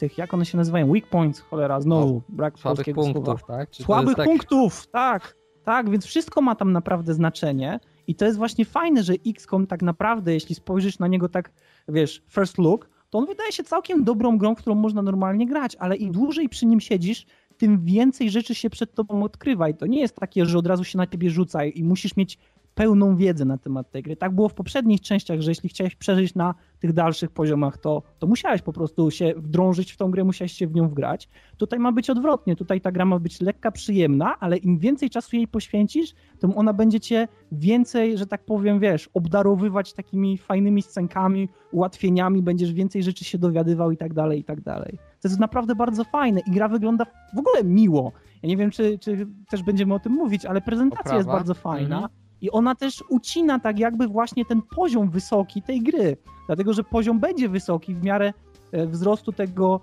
[0.00, 3.38] tych, jak one się nazywają, weak points, cholera, znowu, brak Słabych punktów, słowa.
[3.46, 3.70] tak?
[3.70, 4.26] Czy to Słabych tak...
[4.26, 9.14] punktów, tak, tak, więc wszystko ma tam naprawdę znaczenie i to jest właśnie fajne, że
[9.26, 11.50] XCOM tak naprawdę, jeśli spojrzysz na niego tak,
[11.88, 15.96] wiesz, first look, to on wydaje się całkiem dobrą grą, którą można normalnie grać, ale
[15.96, 20.00] im dłużej przy nim siedzisz, tym więcej rzeczy się przed tobą odkrywa i to nie
[20.00, 22.38] jest takie, że od razu się na ciebie rzuca i musisz mieć
[22.74, 24.16] pełną wiedzę na temat tej gry.
[24.16, 28.26] Tak było w poprzednich częściach, że jeśli chciałeś przeżyć na tych dalszych poziomach, to, to
[28.26, 31.28] musiałeś po prostu się wdrążyć w tą grę, musiałeś się w nią wgrać.
[31.56, 35.36] Tutaj ma być odwrotnie, tutaj ta gra ma być lekka, przyjemna, ale im więcej czasu
[35.36, 41.48] jej poświęcisz, tym ona będzie cię więcej, że tak powiem, wiesz, obdarowywać takimi fajnymi scenkami,
[41.72, 44.98] ułatwieniami, będziesz więcej rzeczy się dowiadywał i tak dalej, i tak dalej.
[45.20, 48.12] To jest naprawdę bardzo fajne i gra wygląda w ogóle miło.
[48.42, 51.16] Ja nie wiem, czy, czy też będziemy o tym mówić, ale prezentacja Oprawa.
[51.16, 51.96] jest bardzo fajna.
[51.96, 52.19] Mhm.
[52.40, 56.16] I ona też ucina tak jakby właśnie ten poziom wysoki tej gry.
[56.46, 58.32] Dlatego, że poziom będzie wysoki w miarę
[58.72, 59.80] e, wzrostu tego,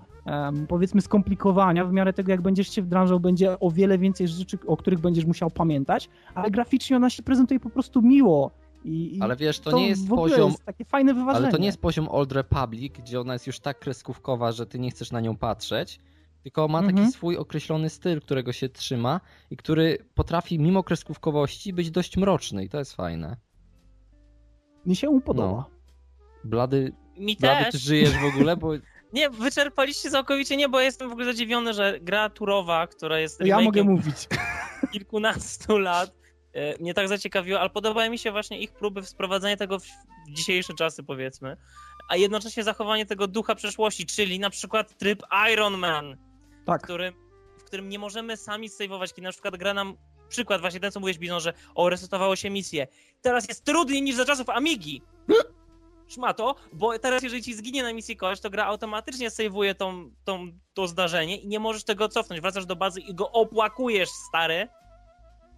[0.68, 4.76] powiedzmy, skomplikowania, w miarę tego, jak będziesz się wdrażał, będzie o wiele więcej rzeczy, o
[4.76, 8.50] których będziesz musiał pamiętać, ale graficznie ona się prezentuje po prostu miło.
[8.84, 10.50] I, Ale wiesz, to, nie jest poziom.
[10.50, 11.46] jest takie fajne wyważenie.
[11.46, 14.78] Ale to nie jest poziom Old Republic, gdzie ona jest już tak kreskówkowa, że ty
[14.78, 16.00] nie chcesz na nią patrzeć.
[16.42, 17.10] Tylko ma taki Mhm.
[17.12, 19.20] swój określony styl, którego się trzyma
[19.50, 23.36] i który potrafi mimo kreskówkowości być dość mroczny i to jest fajne.
[24.86, 25.48] Mi się podoba.
[25.48, 25.70] No.
[26.44, 27.72] Blady, Mi Blady też.
[27.72, 28.70] ty żyjesz w ogóle, bo
[29.12, 33.60] Nie, wyczerpaliście całkowicie nie, bo jestem w ogóle zadziwiony, że gra turowa, która jest ja
[33.60, 34.28] mogę mówić.
[34.92, 36.14] kilkunastu lat,
[36.52, 39.86] e, mnie tak zaciekawiła, ale podobały mi się właśnie ich próby wprowadzenia tego w
[40.30, 41.56] dzisiejsze czasy, powiedzmy,
[42.08, 45.22] a jednocześnie zachowanie tego ducha przeszłości, czyli na przykład tryb
[45.52, 46.16] Iron Man,
[46.68, 46.82] w Tak.
[46.82, 47.14] którym,
[47.58, 49.96] w którym nie możemy sami saveować, kiedy na przykład gra nam
[50.28, 52.86] przykład właśnie ten, co mówisz, Bizon, że o, resetowało się misje.
[53.22, 55.02] Teraz jest trudniej niż za czasów Amigi.
[56.08, 60.52] Szmato, bo teraz jeżeli ci zginie na misji kogoś, to gra automatycznie saveuje tą, tą,
[60.74, 62.40] to zdarzenie i nie możesz tego cofnąć.
[62.40, 64.68] Wracasz do bazy i go opłakujesz, stary.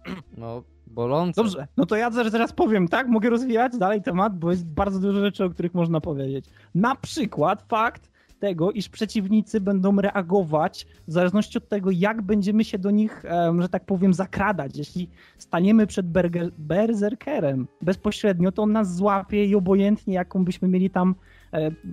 [0.37, 1.43] no bolące.
[1.43, 3.07] Dobrze, no to ja zaraz zaraz powiem, tak?
[3.07, 6.45] Mogę rozwijać dalej temat, bo jest bardzo dużo rzeczy, o których można powiedzieć.
[6.75, 8.10] Na przykład fakt
[8.41, 13.23] tego, iż przeciwnicy będą reagować w zależności od tego, jak będziemy się do nich,
[13.59, 14.77] że tak powiem, zakradać.
[14.77, 20.89] Jeśli staniemy przed berger, berserkerem bezpośrednio, to on nas złapie i obojętnie jaką byśmy mieli
[20.89, 21.15] tam,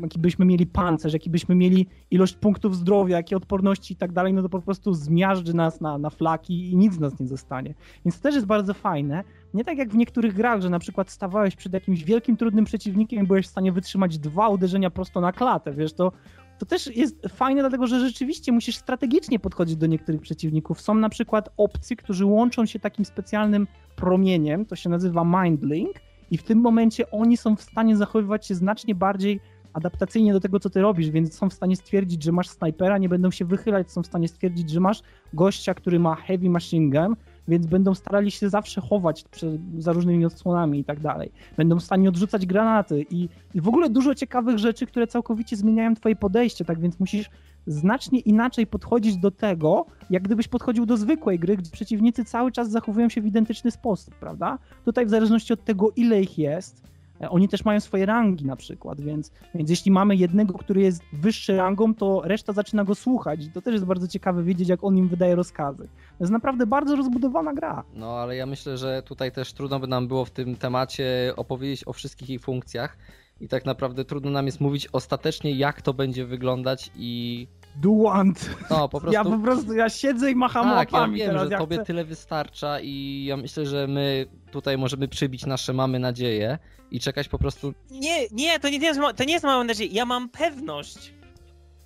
[0.03, 4.33] jaki byśmy mieli pancerz, jaki byśmy mieli ilość punktów zdrowia, jakie odporności i tak dalej,
[4.33, 7.75] no to po prostu zmiażdży nas na, na flaki i nic z nas nie zostanie.
[8.05, 9.25] Więc to też jest bardzo fajne.
[9.55, 13.25] Nie tak jak w niektórych grach, że na przykład stawałeś przed jakimś wielkim, trudnym przeciwnikiem
[13.25, 16.13] i byłeś w stanie wytrzymać dwa uderzenia prosto na klatę, wiesz, to,
[16.59, 20.81] to też jest fajne, dlatego że rzeczywiście musisz strategicznie podchodzić do niektórych przeciwników.
[20.81, 23.67] Są na przykład obcy, którzy łączą się takim specjalnym
[23.97, 28.55] promieniem, to się nazywa Mindlink i w tym momencie oni są w stanie zachowywać się
[28.55, 29.41] znacznie bardziej
[29.73, 33.09] adaptacyjnie do tego, co ty robisz, więc są w stanie stwierdzić, że masz snajpera, nie
[33.09, 37.17] będą się wychylać, są w stanie stwierdzić, że masz gościa, który ma heavy machine gun,
[37.49, 41.33] więc będą starali się zawsze chować przed, za różnymi odsłonami i tak dalej.
[41.57, 45.95] Będą w stanie odrzucać granaty i, i w ogóle dużo ciekawych rzeczy, które całkowicie zmieniają
[45.95, 47.31] twoje podejście, tak więc musisz
[47.69, 52.71] znacznie inaczej podchodzić do tego, jak gdybyś podchodził do zwykłej gry, gdzie przeciwnicy cały czas
[52.71, 54.59] zachowują się w identyczny sposób, prawda?
[54.85, 56.83] Tutaj w zależności od tego, ile ich jest,
[57.21, 61.03] e, oni też mają swoje rangi na przykład, więc, więc jeśli mamy jednego, który jest
[61.13, 64.85] wyższy rangą, to reszta zaczyna go słuchać i to też jest bardzo ciekawe wiedzieć, jak
[64.85, 65.89] on im wydaje rozkazy.
[66.19, 67.85] To jest naprawdę bardzo rozbudowana gra.
[67.95, 71.89] No ale ja myślę, że tutaj też trudno by nam było w tym temacie opowiedzieć
[71.89, 72.97] o wszystkich jej funkcjach
[73.41, 78.51] i tak naprawdę trudno nam jest mówić ostatecznie jak to będzie wyglądać i Do want.
[78.71, 79.15] no po prostu...
[79.15, 81.43] Ja po prostu, ja siedzę i macham Tak, ja łapami wiem, teraz.
[81.43, 81.85] że ja tobie chcę...
[81.85, 86.59] tyle wystarcza i ja myślę, że my tutaj możemy przybić nasze mamy nadzieje
[86.91, 89.91] i czekać po prostu Nie, nie, to nie, jest, to nie jest mała nadzieja.
[89.93, 91.13] Ja mam pewność.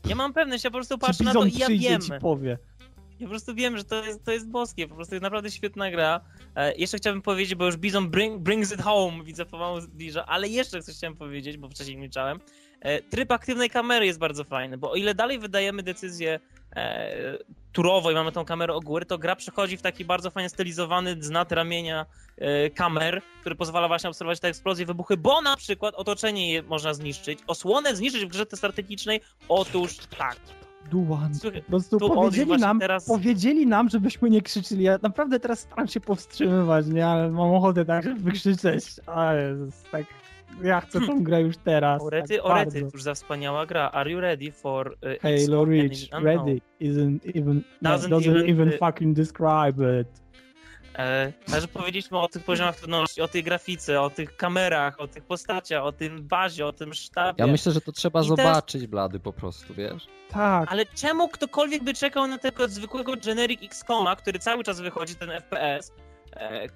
[0.09, 2.01] Ja mam pewność, ja po prostu patrzę na to i ja przyjdzie wiem.
[2.01, 2.59] ci powie.
[3.21, 5.91] Ja po prostu wiem, że to jest, to jest boskie, po prostu jest naprawdę świetna
[5.91, 6.21] gra.
[6.55, 10.49] E, jeszcze chciałbym powiedzieć, bo już Bizon bring, brings it home, widzę pomału zbliża, ale
[10.49, 12.41] jeszcze coś chciałem powiedzieć, bo wcześniej milczałem.
[12.83, 16.41] E, tryb aktywnej kamery jest bardzo fajny, bo o ile dalej wydajemy decyzję
[16.77, 17.39] e,
[17.73, 21.17] turowo i mamy tą kamerę o góry, to gra przechodzi w taki bardzo fajnie stylizowany
[21.21, 22.07] znat ramienia
[22.39, 26.95] e, kamer, który pozwala właśnie obserwować te eksplozje, wybuchy, bo na przykład otoczenie je można
[26.95, 27.39] zniszczyć.
[27.47, 29.21] Osłonę zniszczyć w grze strategicznej?
[29.49, 30.37] Otóż tak.
[30.91, 31.33] Duan.
[31.43, 34.85] Po prostu tu powiedzieli nam, teraz- powiedzieli nam, żebyśmy nie krzyczyli.
[34.85, 37.07] Ja naprawdę teraz staram się powstrzymywać, nie?
[37.07, 38.85] Ale mam ochotę tak wykrzyczeć.
[39.07, 40.07] A Jezus, tak.
[40.63, 42.03] Ja chcę tą grę już teraz.
[42.03, 42.91] Orety, tak orety, bardzo.
[42.91, 43.91] cóż za wspaniała gra.
[43.91, 46.47] Are you ready for uh, Halo Reach, Enemy Unknown?
[46.49, 50.09] ready, isn't even, no, Doesn't doesn't, even, even, y- fucking describe it.
[50.99, 55.25] E, także powiedzieliśmy o tych poziomach trudności, o tej grafice, o tych kamerach, o tych
[55.25, 57.35] postaciach, o tym bazie, o tym sztabie.
[57.45, 60.07] Ja myślę, że to trzeba I teraz- zobaczyć, blady po prostu, wiesz?
[60.31, 65.15] Tak, Ale czemu ktokolwiek by czekał na tego zwykłego generic XCOMa, który cały czas wychodzi,
[65.15, 65.93] ten FPS,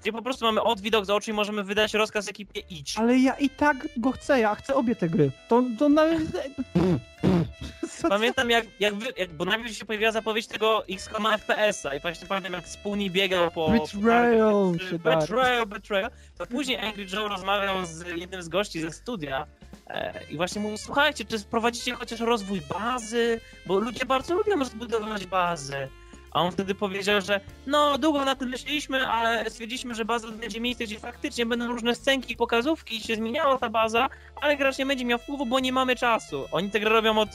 [0.01, 2.99] gdzie po prostu mamy odwidok z oczu i możemy wydać rozkaz ekipie idź.
[2.99, 5.31] ale ja i tak go chcę, ja chcę obie te gry.
[5.49, 6.23] To, to nawet...
[8.09, 12.27] Pamiętam jak, jak, wy, jak, bo najpierw się pojawiła zapowiedź tego XCOM FPS-a i właśnie
[12.27, 13.71] pamiętam jak wspólnie biegał po...
[13.71, 15.17] Betrayal po da.
[15.17, 16.11] betrayal, betrayal.
[16.39, 19.47] To później Angry Joe rozmawiał z jednym z gości ze studia
[19.87, 25.27] e, i właśnie mówił, słuchajcie, czy prowadzicie chociaż rozwój bazy, bo ludzie bardzo lubią rozbudowywać
[25.27, 25.89] bazy.
[26.37, 30.61] A on wtedy powiedział, że no długo na tym myśleliśmy, ale stwierdziliśmy, że baza będzie
[30.61, 34.09] miejsce, gdzie faktycznie będą różne scenki i pokazówki i się zmieniała ta baza,
[34.41, 36.45] ale gracz nie będzie miał wpływu, bo nie mamy czasu.
[36.53, 37.29] Oni grę robią od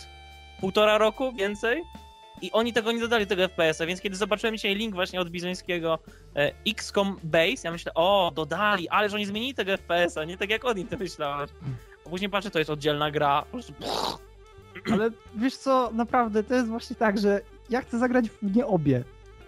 [0.60, 1.84] półtora roku, więcej.
[2.42, 6.00] I oni tego nie dodali, tego FPS-a, więc kiedy zobaczyłem dzisiaj link właśnie od Bizońskiego
[6.36, 10.50] e, XCOM Base, ja myślę, o, dodali, ale że oni zmienili tego FPS-a, nie tak
[10.50, 11.50] jak oni to myślałeś.
[12.06, 13.44] A później patrzę, to jest oddzielna gra.
[14.94, 19.04] Ale wiesz co, naprawdę, to jest właśnie tak, że ja chcę zagrać w nie obie.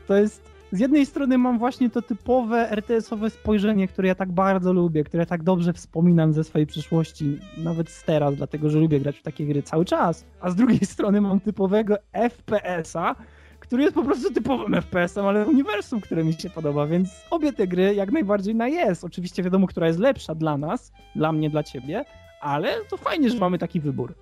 [0.08, 4.74] To jest, z jednej strony mam właśnie to typowe RTS-owe spojrzenie, które ja tak bardzo
[4.74, 9.20] lubię, które tak dobrze wspominam ze swojej przyszłości, nawet z teraz, dlatego że lubię grać
[9.20, 10.26] w takie gry cały czas.
[10.42, 13.16] A z drugiej strony mam typowego FPS-a,
[13.60, 17.68] który jest po prostu typowym FPS-em, ale uniwersum, które mi się podoba, więc obie te
[17.68, 19.04] gry jak najbardziej na jest.
[19.04, 22.06] Oczywiście wiadomo, która jest lepsza dla nas, dla mnie, dla ciebie,
[22.42, 24.16] ale to fajnie, że mamy taki wybór.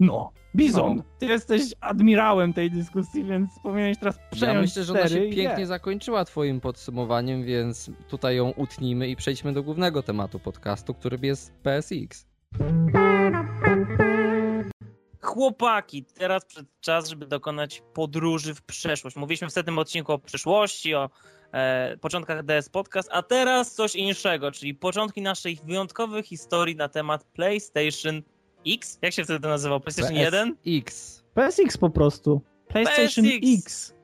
[0.00, 1.02] No, Bizon, No.
[1.18, 5.60] ty jesteś admirałem tej dyskusji, więc powinieneś teraz przejąć Ja myślę, że ona się pięknie
[5.60, 5.66] je.
[5.66, 11.52] zakończyła twoim podsumowaniem, więc tutaj ją utnijmy i przejdźmy do głównego tematu podcastu, którym jest
[11.62, 12.26] PSX.
[15.20, 19.16] Chłopaki, teraz przed czas, żeby dokonać podróży w przeszłość.
[19.16, 21.10] Mówiliśmy w setnym odcinku o przyszłości, o
[21.52, 27.24] e, początkach DS Podcast, a teraz coś innego, czyli początki naszej wyjątkowej historii na temat
[27.24, 28.22] PlayStation
[28.66, 28.98] X.
[29.02, 29.80] Jak się wtedy to nazywał?
[29.80, 30.56] PlayStation 1?
[30.56, 31.22] PSX.
[31.34, 32.40] PSX po prostu.
[32.68, 33.58] PlayStation PSX.
[33.58, 33.94] X.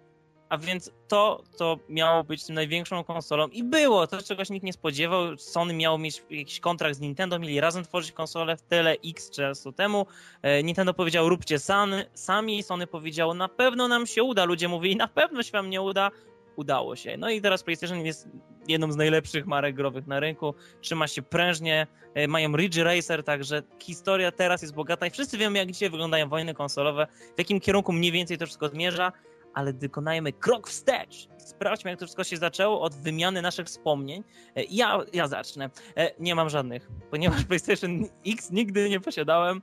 [0.48, 4.72] A więc to, to miało być tym największą konsolą i było, to czegoś nikt nie
[4.72, 5.36] spodziewał.
[5.36, 9.72] Sony miało mieć jakiś kontrakt z Nintendo, mieli razem tworzyć konsolę w tyle X czasu
[9.72, 10.06] temu.
[10.42, 14.44] E, Nintendo powiedział róbcie samy, sami, Sony powiedziało na pewno nam się uda.
[14.44, 16.10] Ludzie mówili na pewno się wam nie uda.
[16.56, 17.16] Udało się.
[17.16, 18.28] No i teraz PlayStation jest
[18.68, 20.54] jedną z najlepszych marek growych na rynku.
[20.80, 25.58] Trzyma się prężnie, e, mają Ridge Racer, także historia teraz jest bogata i wszyscy wiemy
[25.58, 29.12] jak dzisiaj wyglądają wojny konsolowe, w jakim kierunku mniej więcej to wszystko zmierza
[29.54, 31.28] ale wykonajmy krok wstecz.
[31.38, 34.24] Sprawdźmy, jak to wszystko się zaczęło od wymiany naszych wspomnień.
[34.56, 35.70] E, Ja, ja zacznę.
[35.96, 39.62] E, Nie mam żadnych, ponieważ PlayStation X nigdy nie posiadałem.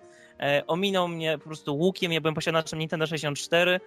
[0.67, 3.79] Ominął mnie po prostu łukiem, ja byłem posiadaczem Nintendo 64 e,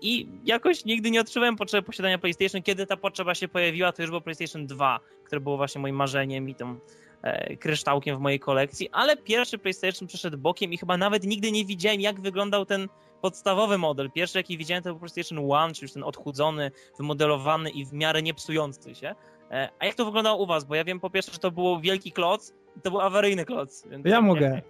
[0.00, 2.62] i jakoś nigdy nie odczuwałem potrzeby posiadania PlayStation.
[2.62, 6.48] Kiedy ta potrzeba się pojawiła, to już było PlayStation 2, które było właśnie moim marzeniem
[6.48, 6.78] i tą
[7.22, 11.64] e, kryształkiem w mojej kolekcji, ale pierwszy PlayStation przeszedł bokiem i chyba nawet nigdy nie
[11.64, 12.88] widziałem, jak wyglądał ten
[13.20, 14.10] podstawowy model.
[14.10, 18.22] Pierwszy, jaki widziałem, to był PlayStation One, czyli już ten odchudzony, wymodelowany i w miarę
[18.22, 19.14] nie psujący się.
[19.50, 20.64] E, A jak to wyglądało u was?
[20.64, 23.84] Bo ja wiem po pierwsze, że to był wielki kloc i to był awaryjny kloc.
[24.04, 24.46] Ja jak- mogę.
[24.46, 24.62] E,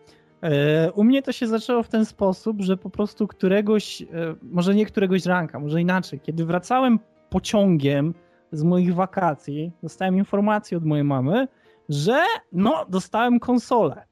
[0.94, 4.07] U mnie to się zaczęło w ten sposób, że po prostu któregoś, e,
[4.42, 6.98] może nie któregoś ranka, może inaczej, kiedy wracałem
[7.30, 8.14] pociągiem
[8.52, 11.48] z moich wakacji, dostałem informację od mojej mamy,
[11.88, 14.04] że no, dostałem konsolę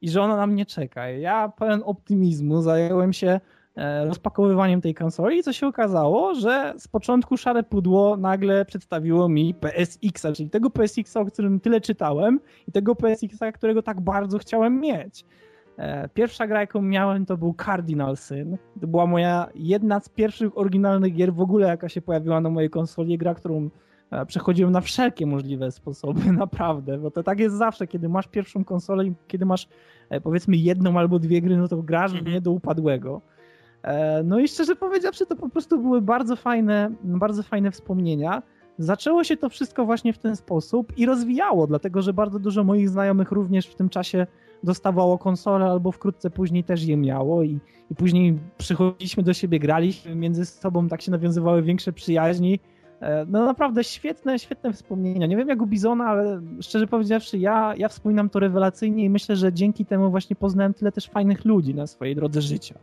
[0.00, 1.08] i że ona na mnie czeka.
[1.08, 3.40] Ja pełen optymizmu zająłem się
[3.76, 9.28] e, rozpakowywaniem tej konsoli i co się okazało, że z początku szare pudło nagle przedstawiło
[9.28, 14.38] mi PSX-a, czyli tego PSX-a, o którym tyle czytałem i tego PSX-a, którego tak bardzo
[14.38, 15.24] chciałem mieć.
[15.78, 18.56] E, Pierwsza gra, jaką miałem, to był Cardinal Sin.
[18.80, 22.70] To była moja jedna z pierwszych oryginalnych gier w ogóle, jaka się pojawiła na mojej
[22.70, 23.18] konsoli.
[23.18, 23.70] Gra, którą
[24.10, 26.98] e, przechodziłem na wszelkie możliwe sposoby, naprawdę.
[26.98, 29.68] Bo to tak jest zawsze, kiedy masz pierwszą konsolę i kiedy masz
[30.10, 32.34] e, powiedzmy jedną albo dwie gry, no to grasz w Mhm.
[32.34, 33.20] nie do upadłego.
[34.24, 38.42] No i szczerze powiedziawszy, to po prostu były bardzo fajne, bardzo fajne wspomnienia.
[38.78, 42.88] Zaczęło się to wszystko właśnie w ten sposób i rozwijało, dlatego że bardzo dużo moich
[42.88, 44.26] znajomych również w tym czasie
[44.62, 47.58] dostawało konsolę albo wkrótce później też je miało i,
[47.90, 52.60] i później przychodziliśmy do siebie, graliśmy między sobą, tak się nawiązywały większe przyjaźni.
[53.00, 55.26] E, No naprawdę świetne, świetne wspomnienia.
[55.26, 59.36] Nie wiem jak u Bizona, ale szczerze powiedziawszy, ja, ja wspominam to rewelacyjnie i myślę,
[59.36, 62.74] że dzięki temu właśnie poznałem tyle też fajnych ludzi na swojej drodze życia.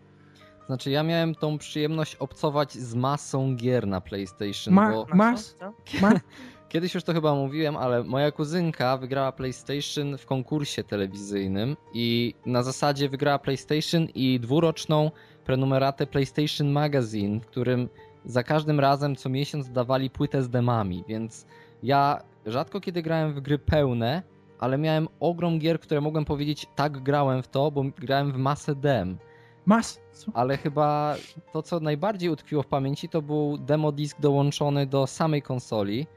[0.65, 5.73] Znaczy ja miałem tą przyjemność obcować z masą gier na PlayStation, Ma- bo Masz- Co?
[6.01, 6.11] Ma,
[6.73, 12.63] kiedyś już to chyba mówiłem, ale moja kuzynka wygrała PlayStation w konkursie telewizyjnym i na
[12.63, 15.11] zasadzie wygrała PlayStation i dwuroczną
[15.45, 17.89] prenumeratę PlayStation Magazine, w którym
[18.25, 21.45] za każdym razem co miesiąc dawali płytę z demami, więc
[21.83, 24.23] ja rzadko kiedy grałem w gry pełne,
[24.59, 28.75] ale miałem ogrom gier, które mogłem powiedzieć tak grałem w to, bo grałem w masę
[28.75, 29.17] dem.
[29.65, 30.31] mas, co?
[30.33, 31.15] Ale chyba
[31.51, 36.07] to, co najbardziej utkwiło w pamięci, to był demo disk dołączony do samej konsoli.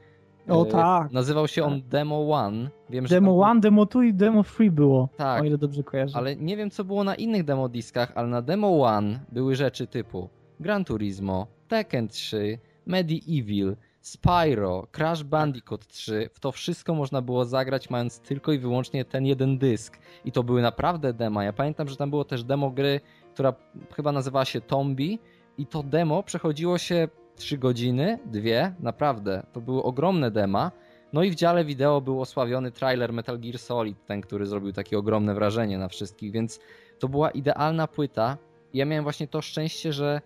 [0.49, 1.11] O E, tak.
[1.11, 2.69] Nazywał się on Demo One.
[2.89, 5.41] Wiem, że Demo tam- 1, Demo 2 i Demo 3 było, Tak.
[5.41, 6.17] o ile dobrze kojarzę.
[6.17, 10.29] Ale nie wiem, co było na innych demodiskach, ale na Demo One były rzeczy typu
[10.59, 16.29] Gran Turismo, Tekken 3, Medieval, Spyro, Crash Bandicoot 3.
[16.33, 19.99] W to wszystko można było zagrać, mając tylko i wyłącznie ten jeden dysk.
[20.25, 21.43] I to były naprawdę dema.
[21.43, 23.01] Ja pamiętam, że tam było też demo gry,
[23.33, 23.53] która
[23.95, 25.19] chyba nazywała się Tombi.
[25.57, 27.07] I to demo przechodziło się
[27.37, 29.43] 3 godziny, dwie, naprawdę.
[29.53, 30.71] To były ogromne dema.
[31.13, 34.97] No i w dziale wideo był osławiony trailer Metal Gear Solid, ten, który zrobił takie
[34.97, 36.59] ogromne wrażenie na wszystkich, więc
[36.99, 38.37] to była idealna płyta.
[38.73, 40.21] Ja miałem właśnie to szczęście, że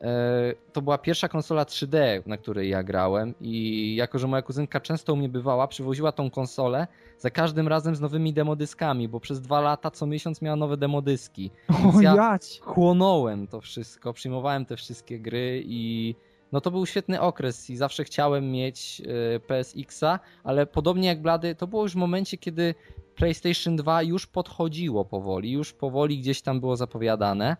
[0.00, 4.80] e, to była pierwsza konsola 3D, na której ja grałem i jako, że moja kuzynka
[4.80, 6.86] często u mnie bywała, przywoziła tą konsolę
[7.18, 11.50] za każdym razem z nowymi demodyskami, bo przez dwa lata co miesiąc miała nowe demodyski.
[11.96, 12.60] o ja- jać.
[12.62, 16.14] Chłonąłem to wszystko, przyjmowałem te wszystkie gry i
[16.56, 19.02] no to był świetny okres i zawsze chciałem mieć
[19.34, 22.74] e, PSX-a, ale podobnie jak Blady, to było już w momencie, kiedy
[23.14, 27.56] PlayStation 2 już podchodziło powoli, już powoli gdzieś tam było zapowiadane,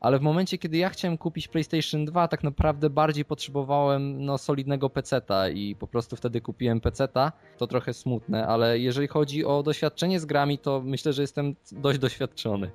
[0.00, 4.90] ale w momencie, kiedy ja chciałem kupić PlayStation 2, tak naprawdę bardziej potrzebowałem no, solidnego
[4.90, 7.32] peceta i po prostu wtedy kupiłem peceta.
[7.58, 11.98] To trochę smutne, ale jeżeli chodzi o doświadczenie z grami, to myślę, że jestem dość
[11.98, 12.70] doświadczony.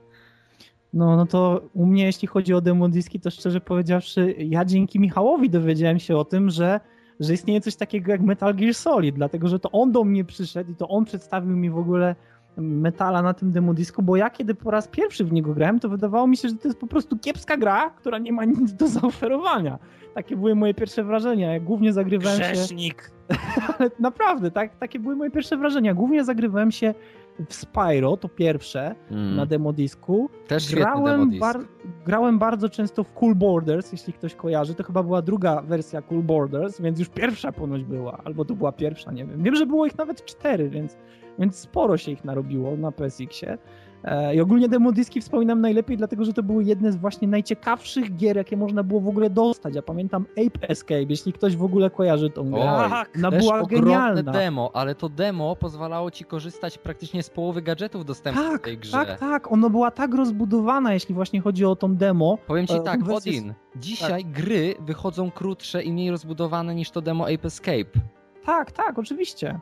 [0.94, 5.50] No, no to u mnie, jeśli chodzi o demodiski, to szczerze powiedziawszy, ja dzięki Michałowi
[5.50, 6.80] dowiedziałem się o tym, że,
[7.20, 10.72] że istnieje coś takiego jak Metal Gear Solid, dlatego że to on do mnie przyszedł
[10.72, 12.16] i to on przedstawił mi w ogóle
[12.58, 16.28] metala na tym demodisku, bo ja kiedy po raz pierwszy w niego grałem, to wydawało
[16.28, 19.80] mi się, że to jest po prostu kiepska gra, która nie ma nic do zaoferowania.
[20.14, 21.54] Takie były moje pierwsze wrażenia.
[21.54, 23.12] Ja głównie zagrywałem się Grzesznik.
[23.78, 25.94] ale naprawdę, tak, takie były moje pierwsze wrażenia.
[25.94, 26.94] Głównie zagrywałem się
[27.50, 29.36] w Spyro, to pierwsze, Mm.
[29.36, 30.30] na demodisku.
[30.48, 31.42] Też Grałem, demodisk.
[31.42, 31.66] bar-
[32.06, 34.76] grałem bardzo często w Cool Borders, jeśli ktoś kojarzy.
[34.76, 38.72] To chyba była druga wersja Cool Borders, więc już pierwsza ponoć była, albo to była
[38.72, 39.44] pierwsza, nie wiem.
[39.44, 40.98] Wiem, że było ich nawet cztery, więc,
[41.40, 43.58] więc sporo się ich narobiło na PSX-ie.
[44.04, 48.38] E, I ogólnie demodiski wspominam najlepiej, dlatego że to były jedne z właśnie najciekawszych gier,
[48.38, 49.76] jakie można było w ogóle dostać.
[49.76, 52.62] Ja pamiętam Ape Escape, jeśli ktoś w ogóle kojarzy tą grę.
[52.62, 53.10] Oj, Tak.
[53.18, 54.32] Ona Też była genialna.
[54.32, 58.78] demo, ale to demo pozwalało ci korzystać praktycznie z połowy gadżetów dostępnych w Tak, tej
[58.78, 58.92] grze.
[58.92, 59.52] tak, tak.
[59.52, 62.38] Ona była tak rozbudowana, jeśli właśnie chodzi o tą demo.
[62.48, 67.02] Powiem ci E, tak, wersję- Odin, dzisiaj gry wychodzą krótsze i mniej rozbudowane niż to
[67.02, 68.00] demo Ape Escape.
[68.46, 69.60] Tak, tak, oczywiście.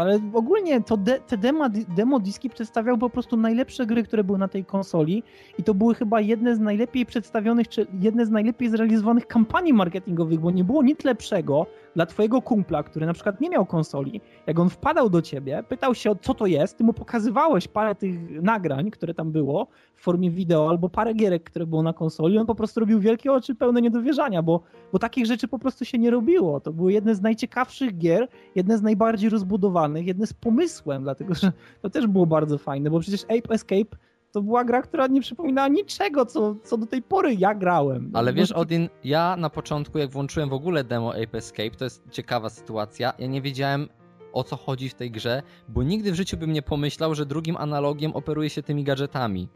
[0.00, 4.38] Ale ogólnie to de, te demo, demo diski przedstawiały po prostu najlepsze gry, które były
[4.38, 5.22] na tej konsoli
[5.58, 10.40] i to były chyba jedne z najlepiej przedstawionych, czy jedne z najlepiej zrealizowanych kampanii marketingowych,
[10.40, 14.20] bo nie było nic lepszego dla twojego kumpla, który na przykład nie miał konsoli.
[14.46, 18.42] Jak on wpadał do ciebie, pytał się, co to jest, ty mu pokazywałeś parę tych
[18.42, 22.46] nagrań, które tam było w formie wideo, albo parę gierek, które było na konsoli, on
[22.46, 24.60] po prostu robił wielkie oczy pełne niedowierzania, bo,
[24.92, 26.60] bo takich rzeczy po prostu się nie robiło.
[26.60, 31.52] To były jedne z najciekawszych gier, jedne z najbardziej rozbudowanych, jedne z pomysłem, dlatego że
[31.82, 33.96] to też było bardzo fajne, bo przecież Ape Escape
[34.32, 38.10] to była gra, która nie przypominała niczego, co, co do tej pory ja grałem.
[38.14, 41.84] Ale wiesz, Bo- Odin, ja na początku, jak włączyłem w ogóle demo Ape Escape, to
[41.84, 43.88] jest ciekawa sytuacja, ja nie wiedziałem
[44.32, 47.56] o co chodzi w tej grze, bo nigdy w życiu bym nie pomyślał, że drugim
[47.56, 49.48] analogiem operuje się tymi gadżetami.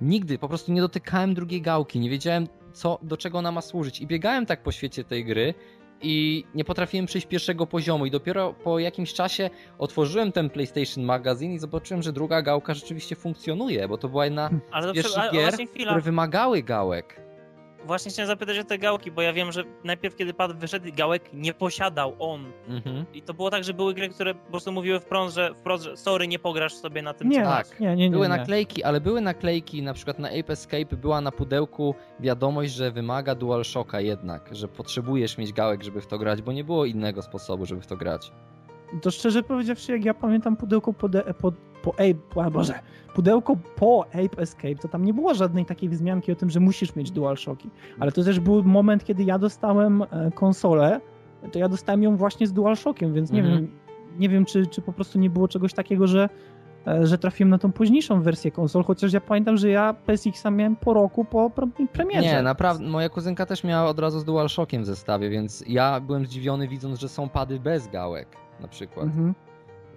[0.00, 4.00] Nigdy, po prostu nie dotykałem drugiej gałki, nie wiedziałem co, do czego ona ma służyć
[4.00, 5.54] i biegałem tak po świecie tej gry
[6.02, 11.54] i nie potrafiłem przejść pierwszego poziomu i dopiero po jakimś czasie otworzyłem ten PlayStation Magazine
[11.54, 15.30] i zobaczyłem, że druga gałka rzeczywiście funkcjonuje, bo to była jedna Ale z pierwszych a,
[15.30, 17.25] gier, które wymagały gałek.
[17.86, 21.30] Właśnie chciałem zapytać o te gałki, bo ja wiem, że najpierw kiedy pad wyszedł, gałek
[21.32, 22.52] nie posiadał on.
[22.68, 23.04] Mhm.
[23.14, 25.96] I to było tak, że były gry, które po prostu mówiły wprost, że, wprost, że
[25.96, 27.80] sorry, nie pograsz sobie na tym, Nie, co tak.
[27.80, 28.10] nie, nie, nie.
[28.10, 28.36] Były nie.
[28.36, 33.34] naklejki, ale były naklejki, na przykład na Ape Escape była na pudełku wiadomość, że wymaga
[33.34, 37.66] DualShocka jednak, że potrzebujesz mieć gałek, żeby w to grać, bo nie było innego sposobu,
[37.66, 38.32] żeby w to grać.
[39.02, 42.74] To szczerze powiedziawszy, jak ja pamiętam pudełko po, de, po, po Ape, a Boże,
[43.14, 46.96] pudełko po Ape Escape, to tam nie było żadnej takiej wzmianki o tym, że musisz
[46.96, 47.70] mieć DualShocki.
[48.00, 51.00] Ale to też był moment, kiedy ja dostałem e, konsolę,
[51.52, 53.56] to ja dostałem ją właśnie z DualShockiem, więc nie Mhm.
[53.60, 53.70] wiem,
[54.18, 56.28] nie wiem czy, czy po prostu nie było czegoś takiego, że,
[56.86, 60.76] e, że trafiłem na tą późniejszą wersję konsol, chociaż ja pamiętam, że ja PSX-a miałem
[60.76, 62.20] po roku po pre- premierze.
[62.36, 66.26] Nie, naprawdę, moja kuzynka też miała od razu z DualShockiem w zestawie, więc ja byłem
[66.26, 68.28] zdziwiony widząc, że są pady bez gałek
[68.60, 69.06] na przykład.
[69.06, 69.34] Mhm.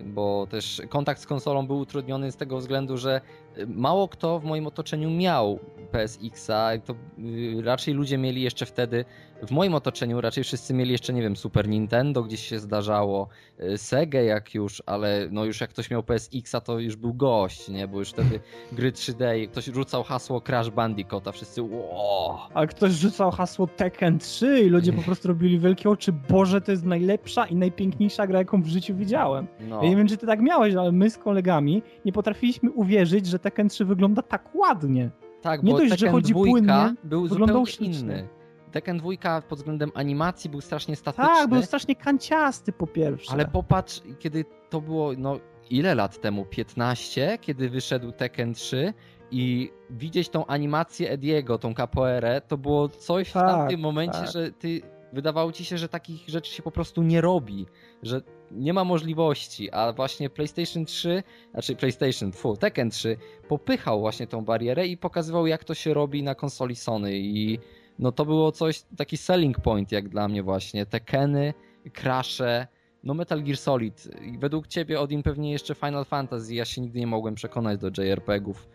[0.05, 3.21] bo też kontakt z konsolą był utrudniony z tego względu, że
[3.67, 5.59] mało kto w moim otoczeniu miał
[5.91, 6.69] PSX-a.
[6.85, 9.05] To y, raczej ludzie mieli jeszcze wtedy,
[9.47, 13.27] w moim otoczeniu raczej wszyscy mieli jeszcze, nie wiem, Super Nintendo, gdzieś się zdarzało,
[13.59, 17.69] y, Sega jak już, ale no już jak ktoś miał PSX-a, to już był gość,
[17.69, 17.87] nie?
[17.87, 18.39] Bo już wtedy
[18.71, 22.37] gry 3D, ktoś rzucał hasło Crash Bandicoot, a wszyscy wow.
[22.53, 26.71] A ktoś rzucał hasło Tekken 3 i ludzie po prostu robili wielkie oczy, Boże, to
[26.71, 29.47] jest najlepsza i najpiękniejsza gra, jaką w życiu widziałem.
[29.59, 29.83] No.
[29.83, 33.38] Ja nie wiem, czy ty tak miałeś, ale my z kolegami nie potrafiliśmy uwierzyć, że
[33.39, 35.09] Tekken 3 wygląda tak ładnie.
[35.41, 38.27] Tak, nie bo dość, Tekken że chodzi płynnie, był zupełnie inny.
[38.71, 41.25] Tekken 2 pod względem animacji był strasznie statyczny.
[41.25, 43.31] Tak, był strasznie kanciasty po pierwsze.
[43.31, 46.45] Ale popatrz, kiedy to było, no ile lat temu?
[46.45, 48.93] 15, kiedy wyszedł Tekken 3
[49.31, 54.31] i widzieć tą animację Ediego, tą capoeirę, to było coś tak, w tamtym momencie, tak.
[54.31, 54.81] że ty
[55.13, 57.65] wydawało ci się, że takich rzeczy się po prostu nie robi,
[58.03, 58.21] że
[58.51, 64.45] nie ma możliwości, a właśnie PlayStation 3, znaczy PlayStation, fu, Tekken 3 popychał właśnie tą
[64.45, 67.17] barierę i pokazywał jak to się robi na konsoli Sony.
[67.17, 67.59] I
[67.99, 71.53] no to było coś, taki selling point jak dla mnie właśnie, Tekkeny,
[71.93, 72.67] Crashe,
[73.03, 74.07] no Metal Gear Solid.
[74.39, 78.67] Według ciebie Odin pewnie jeszcze Final Fantasy, ja się nigdy nie mogłem przekonać do JRPG-ów.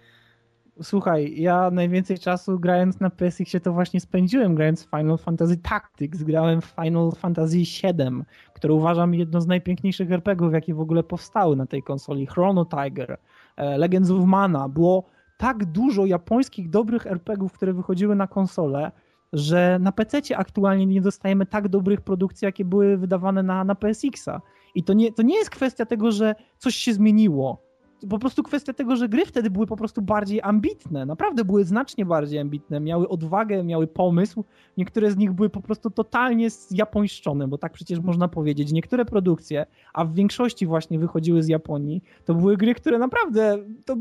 [0.82, 6.22] Słuchaj, ja najwięcej czasu grając na PSX-ie to właśnie spędziłem grając w Final Fantasy Tactics.
[6.22, 8.22] Grałem w Final Fantasy VII,
[8.54, 12.26] które uważam jedno z najpiękniejszych RPGów, jakie w ogóle powstały na tej konsoli.
[12.26, 13.18] Chrono Tiger,
[13.56, 14.68] e, Legends of Mana.
[14.68, 15.04] Było
[15.36, 18.92] tak dużo japońskich dobrych RPGów, które wychodziły na konsolę,
[19.32, 24.40] że na PC aktualnie nie dostajemy tak dobrych produkcji, jakie były wydawane na, na PSX-a.
[24.74, 27.63] I to nie, to nie jest kwestia tego, że coś się zmieniło
[28.10, 31.06] po prostu kwestia tego, że gry wtedy były po prostu bardziej ambitne.
[31.06, 32.80] Naprawdę były znacznie bardziej ambitne.
[32.80, 34.44] Miały odwagę, miały pomysł.
[34.76, 38.72] Niektóre z nich były po prostu totalnie zjapońszczone, bo tak przecież można powiedzieć.
[38.72, 43.96] Niektóre produkcje, a w większości właśnie wychodziły z Japonii, to były gry, które naprawdę to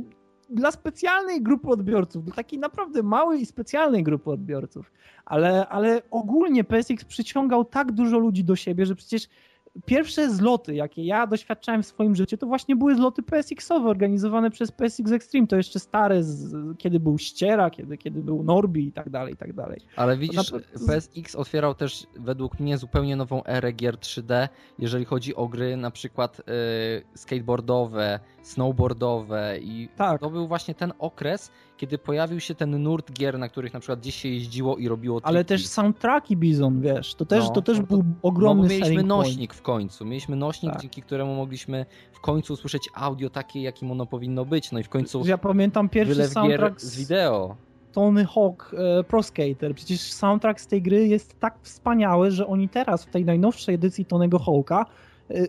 [0.49, 4.91] dla specjalnej grupy odbiorców, dla takiej naprawdę małej i specjalnej grupy odbiorców.
[5.25, 9.27] Ale, ale ogólnie PSX przyciągał tak dużo ludzi do siebie, że przecież
[9.85, 14.71] pierwsze zloty, jakie ja doświadczałem w swoim życiu, to właśnie były zloty PSX-owe organizowane przez
[14.71, 15.47] PSX Extreme.
[15.47, 19.37] To jeszcze stare, z, kiedy był Ściera, kiedy, kiedy był Norbi i tak dalej, i
[19.37, 19.81] tak dalej.
[19.95, 20.51] Ale widzisz,
[20.87, 24.47] PSX otwierał też według mnie zupełnie nową erę gier 3D,
[24.79, 26.43] jeżeli chodzi o gry na przykład y,
[27.15, 30.21] skateboardowe, snowboardowe i tak.
[30.21, 33.99] to był właśnie ten okres, kiedy pojawił się ten nurt gier, na których na przykład
[33.99, 35.29] gdzieś się jeździło i robiło triki.
[35.29, 38.69] Ale też soundtracki Bizon, wiesz, to też, no, to też no to, był ogromny no,
[38.69, 40.81] mieliśmy nośnik w końcu, mieliśmy nośnik, tak.
[40.81, 44.89] dzięki któremu mogliśmy w końcu usłyszeć audio takie, jakim ono powinno być, no i w
[44.89, 47.55] końcu Ja pamiętam pierwszy soundtrack z wideo.
[47.91, 49.75] Tony Hawk e, Pro Skater.
[49.75, 54.05] Przecież soundtrack z tej gry jest tak wspaniały, że oni teraz w tej najnowszej edycji
[54.05, 54.85] Tonego Hawka
[55.29, 55.45] e,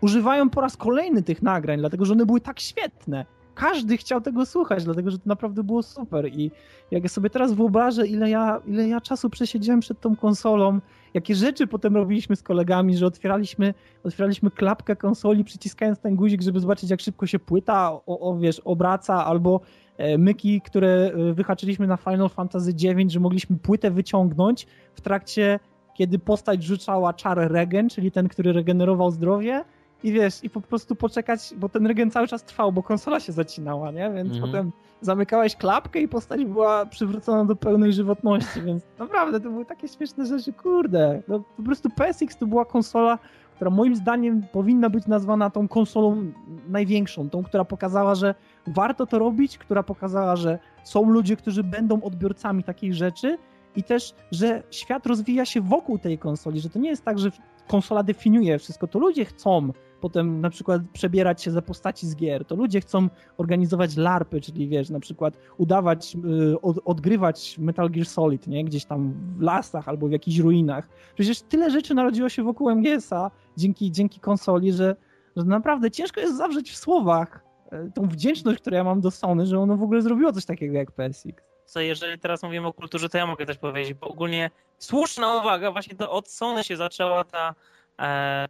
[0.00, 3.26] używają po raz kolejny tych nagrań, dlatego że one były tak świetne
[3.60, 6.26] każdy chciał tego słuchać, dlatego że to naprawdę było super.
[6.26, 6.50] I
[6.90, 10.80] jak ja sobie teraz wyobrażę, ile ja, ile ja czasu przesiedziałem przed tą konsolą,
[11.14, 16.60] jakie rzeczy potem robiliśmy z kolegami, że otwieraliśmy, otwieraliśmy klapkę konsoli, przyciskając ten guzik, żeby
[16.60, 19.60] zobaczyć, jak szybko się płyta, o, o wiesz, obraca, albo
[19.96, 25.58] e, myki, które e, wyhaczyliśmy na Final Fantasy IX, że mogliśmy płytę wyciągnąć w trakcie,
[25.94, 29.64] kiedy postać rzucała czar regen, czyli ten, który regenerował zdrowie,
[30.02, 33.32] i wiesz, i po prostu poczekać, bo ten regen cały czas trwał, bo konsola się
[33.32, 34.10] zacinała, nie?
[34.10, 34.40] Więc mhm.
[34.40, 39.88] potem zamykałeś klapkę i postać była przywrócona do pełnej żywotności, więc naprawdę to były takie
[39.88, 41.22] śmieszne rzeczy, kurde.
[41.28, 43.18] No, po prostu PSX to była konsola,
[43.54, 46.32] która moim zdaniem powinna być nazwana tą konsolą
[46.68, 48.34] największą, tą, która pokazała, że
[48.66, 53.38] warto to robić, która pokazała, że są ludzie, którzy będą odbiorcami takich rzeczy
[53.76, 57.30] i też, że świat rozwija się wokół tej konsoli, że to nie jest tak, że
[57.68, 62.44] konsola definiuje wszystko, to ludzie chcą potem na przykład przebierać się za postaci z gier,
[62.44, 66.16] to ludzie chcą organizować larpy, czyli wiesz, na przykład udawać,
[66.52, 68.64] y, od, odgrywać Metal Gear Solid, nie?
[68.64, 70.88] Gdzieś tam w lasach albo w jakichś ruinach.
[71.14, 74.96] Przecież tyle rzeczy narodziło się wokół MGS-a dzięki, dzięki konsoli, że,
[75.36, 79.46] że naprawdę ciężko jest zawrzeć w słowach y, tą wdzięczność, którą ja mam do Sony,
[79.46, 81.44] że ono w ogóle zrobiło coś takiego jak PSX.
[81.64, 85.72] Co jeżeli teraz mówimy o kulturze, to ja mogę też powiedzieć, bo ogólnie słuszna uwaga,
[85.72, 87.79] właśnie to od Sony się zaczęła ta E,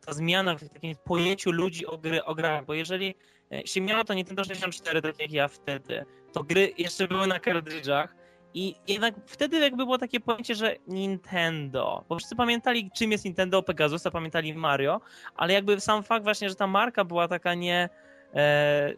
[0.06, 3.14] ta zmiana w takim pojęciu ludzi o, gry, o grach, bo jeżeli
[3.52, 7.40] e, się miało to Nintendo 64, tak jak ja wtedy, to gry jeszcze były na
[7.40, 8.14] kartridżach
[8.54, 13.62] i jednak wtedy jakby było takie pojęcie, że Nintendo, bo wszyscy pamiętali czym jest Nintendo,
[13.62, 15.00] Pegasusa, pamiętali Mario,
[15.36, 17.88] ale jakby sam fakt właśnie, że ta marka była taka nie...
[18.34, 18.94] E,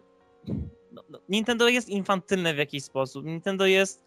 [0.92, 4.04] no, no, Nintendo jest infantylne w jakiś sposób, Nintendo jest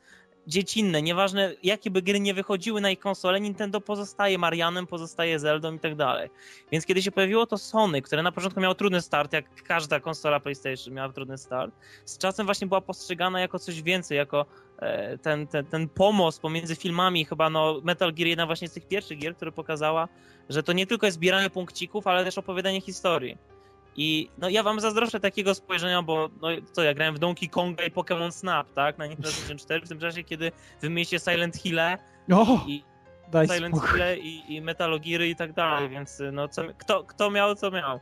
[0.48, 5.74] dziecinne, nieważne jakie by gry nie wychodziły na ich konsolę, Nintendo pozostaje Marianem, pozostaje Zeldą
[5.74, 6.30] i tak dalej.
[6.72, 10.40] Więc kiedy się pojawiło to Sony, które na początku miało trudny start, jak każda konsola
[10.40, 11.76] PlayStation miała trudny start,
[12.06, 14.46] z czasem właśnie była postrzegana jako coś więcej, jako
[14.80, 18.88] e, ten, ten, ten pomost pomiędzy filmami, chyba no Metal Gear jedna właśnie z tych
[18.88, 20.08] pierwszych gier, która pokazała,
[20.50, 23.55] że to nie tylko jest zbieranie punkcików, ale też opowiadanie historii.
[23.96, 27.84] I no ja wam zazdroszczę takiego spojrzenia, bo no co, ja grałem w Donkey Konga
[27.84, 31.98] i Pokémon Snap, tak, na Nintendo 64, w tym czasie, kiedy wymyślicie Silent Hill'e
[32.32, 32.84] O, i
[33.32, 33.76] daj Silent.
[33.76, 38.00] Hill'e i, i Metalogiry i tak dalej, więc no co, kto, kto miał, co miał.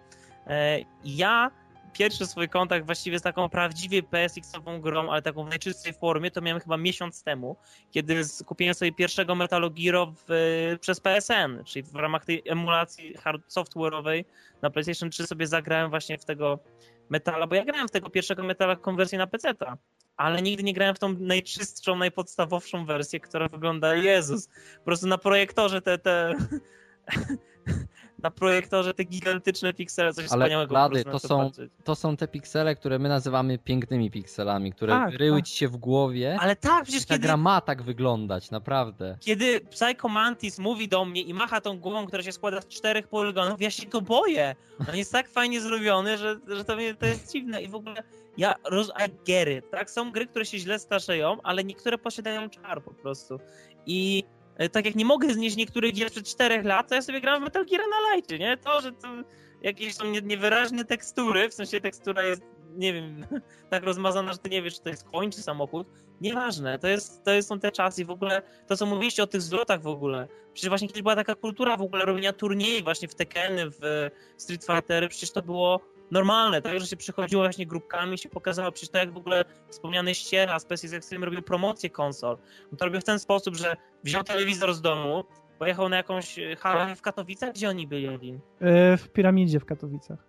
[0.48, 1.52] E, ja
[1.94, 6.42] pierwszy swój kontakt właściwie z taką prawdziwie PSX-ową grą, ale taką w najczystszej formie, to
[6.42, 7.56] miałem chyba miesiąc temu,
[7.92, 13.16] kiedy kupiłem sobie pierwszego Metal Gear w, przez PSN, czyli w ramach tej emulacji
[13.50, 14.26] software'owej
[14.62, 16.60] na PlayStation 3 sobie zagrałem właśnie w tego
[17.10, 19.78] Metala, bo ja grałem w tego pierwszego Metala konwersję na PC-ta,
[20.18, 25.18] ale nigdy nie grałem w tą najczystszą, najpodstawowszą wersję, która wygląda, Jezus, po prostu na
[25.18, 26.34] projektorze te, te
[28.24, 30.74] na projektorze te gigantyczne piksele, coś Ale, wspaniałego.
[31.06, 31.72] na to są- patrzeć.
[31.84, 35.48] To są te piksele, które my nazywamy pięknymi pikselami, które Tak, wyryły tak.
[35.48, 36.38] ci się w głowie.
[36.40, 39.18] Ale tak, przecież Ta kiedy, gra ma tak wyglądać, naprawdę.
[39.20, 43.08] kiedy Psycho Mantis mówi do mnie i macha tą głową, która się składa z czterech
[43.08, 44.56] poligonów, ja się go boję.
[44.90, 48.04] On jest tak fajnie zrobiony, że, że to, mnie, to jest dziwne i w ogóle
[48.38, 49.92] ja roz, I tak?
[49.92, 53.40] Są gry, które się źle starzeją, ale niektóre posiadają czar po prostu.
[53.86, 54.24] I
[54.72, 57.44] tak jak nie mogę znieść niektórych gier sprzed czterech lat, to ja sobie gram w
[57.44, 58.58] Metal Gear na lightie, nie?
[58.58, 59.08] To, że to
[59.62, 62.42] jakieś są nie- niewyraźne tekstury, w sensie tekstura jest,
[62.76, 63.26] nie wiem,
[63.70, 65.88] tak rozmazana, że ty nie wiesz, czy to jest koń, czy samochód.
[66.22, 69.28] Nieważne, to, jest, to jest, są te czasy i w ogóle to, co mówiliście o
[69.28, 70.28] tych zlotach w ogóle.
[70.54, 74.66] Przecież właśnie kiedyś była taka kultura w ogóle robienia turniejów właśnie w Tekeny, w Street
[74.66, 75.80] Fightery, przecież to było
[76.14, 80.16] normalne, tak, że się przychodziło właśnie grupkami, się pokazało, przecież to jak w ogóle wspomniany
[80.16, 82.38] Ściera z PSX Extreme robił promocję konsol.
[82.72, 85.24] On to robił w ten sposób, że wziął telewizor z domu,
[85.60, 88.08] pojechał na jakąś e, halę w Katowicach, gdzie oni byli?
[88.62, 90.20] E, W piramidzie w Katowicach.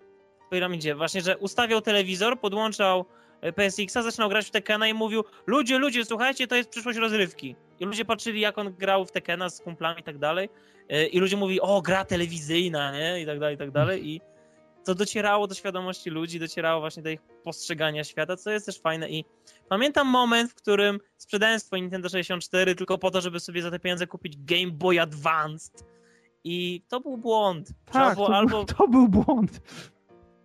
[0.46, 0.94] w piramidzie.
[0.94, 3.04] Właśnie, że ustawiał telewizor, podłączał
[3.40, 7.56] e, PSX-a, zaczynał grać w Tekena i mówił ludzie, ludzie, słuchajcie, to jest przyszłość rozrywki.
[7.80, 10.48] I ludzie patrzyli, jak on grał w Tekena z kumplami i tak dalej.
[11.12, 13.20] I ludzie mówili, o, gra telewizyjna, nie?
[13.20, 14.08] I tak dalej, i tak dalej.
[14.08, 14.20] I
[14.84, 19.10] to docierało do świadomości ludzi, docierało właśnie do ich postrzegania świata, co jest też fajne.
[19.10, 19.24] I
[19.68, 23.78] pamiętam moment, w którym sprzedałem swoje Nintendo 64 tylko po to, żeby sobie za te
[23.78, 25.84] pieniądze kupić Game Boy Advanced.
[26.44, 27.68] I to był błąd.
[27.92, 29.60] Trzeba Tak, to, albo to był błąd.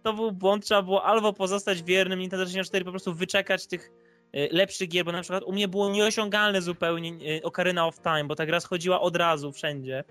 [0.04, 3.92] to był błąd, trzeba było albo pozostać wiernym Nintendo 64 po prostu wyczekać tych
[4.36, 8.24] y, lepszych gier, bo na przykład u mnie było nieosiągalne zupełnie y, Ocarina of Time,
[8.24, 10.04] bo ta gra schodziła od razu wszędzie.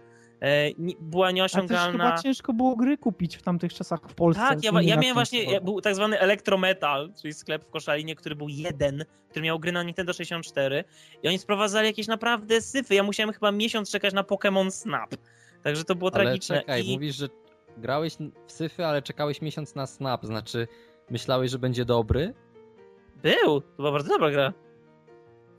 [0.42, 0.70] E,
[1.00, 2.04] Była A też nieosiągalna.
[2.10, 4.42] chyba ciężko było gry kupić w tamtych czasach w Polsce.
[4.42, 8.36] Tak, ja, ja miałem właśnie, ja, był tak zwany Electrometal, czyli sklep w Koszalinie, który
[8.36, 10.84] był jeden, który miał gry na Nintendo 64
[11.22, 12.94] i oni sprowadzali jakieś naprawdę syfy.
[12.94, 15.10] Ja musiałem chyba miesiąc czekać na Pokémon Snap.
[15.62, 16.58] Także to było Ale tragiczne.
[16.58, 16.92] czekaj, I...
[16.92, 17.28] mówisz, że
[17.76, 18.16] grałeś
[18.46, 20.68] w syfy, ale czekałeś miesiąc na snap, znaczy
[21.10, 22.34] myślałeś, że będzie dobry?
[23.22, 24.52] Był, to była bardzo dobra gra.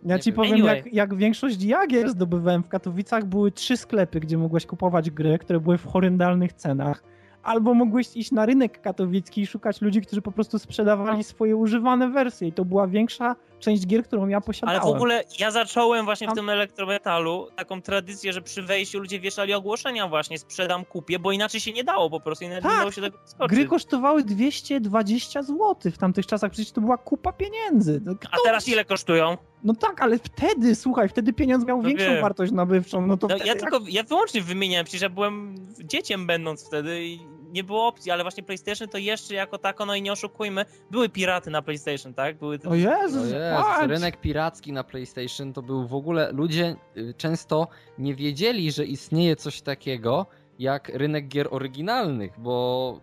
[0.06, 0.36] Ja ci wiem.
[0.36, 0.76] powiem, Anyway.
[0.78, 5.60] jak, jak większość jagier zdobywałem w Katowicach, były trzy sklepy, gdzie mogłeś kupować gry, które
[5.60, 7.04] były w horrendalnych cenach.
[7.44, 12.10] Albo mogłeś iść na rynek katowicki i szukać ludzi, którzy po prostu sprzedawali swoje używane
[12.10, 12.48] wersje.
[12.48, 14.82] I to była większa część gier, którą ja posiadałem.
[14.82, 19.20] Ale w ogóle ja zacząłem właśnie w tym elektrometalu taką tradycję, że przy wejściu ludzie
[19.20, 22.78] wieszali ogłoszenia właśnie, sprzedam, kupię, bo inaczej się nie dało po prostu, inaczej Tak, nie
[22.78, 23.58] dało się tego skoczyć.
[23.58, 28.02] Gry kosztowały 220 zł w tamtych czasach, przecież to była kupa pieniędzy.
[28.06, 29.38] No, A kto- teraz ile kosztują?
[29.64, 32.22] No tak, ale wtedy, słuchaj, wtedy pieniądz miał No większą wiem.
[32.22, 33.08] wartość nabywczą.
[33.08, 36.68] No to No, wtedy ja jak- tylko, ja wyłącznie wymieniałem, przecież ja byłem dzieciem będąc
[36.68, 37.20] wtedy i
[37.52, 41.10] nie było opcji, ale właśnie PlayStation to jeszcze jako tako, no i nie oszukujmy, były
[41.10, 42.38] piraty na PlayStation, tak?
[42.38, 42.70] Były te...
[42.70, 43.88] O Jezus, jest, patrz!
[43.90, 46.32] rynek piracki na PlayStation to był w ogóle.
[46.32, 50.26] Ludzie y, często nie wiedzieli, że istnieje coś takiego
[50.60, 53.00] jak rynek gier oryginalnych, bo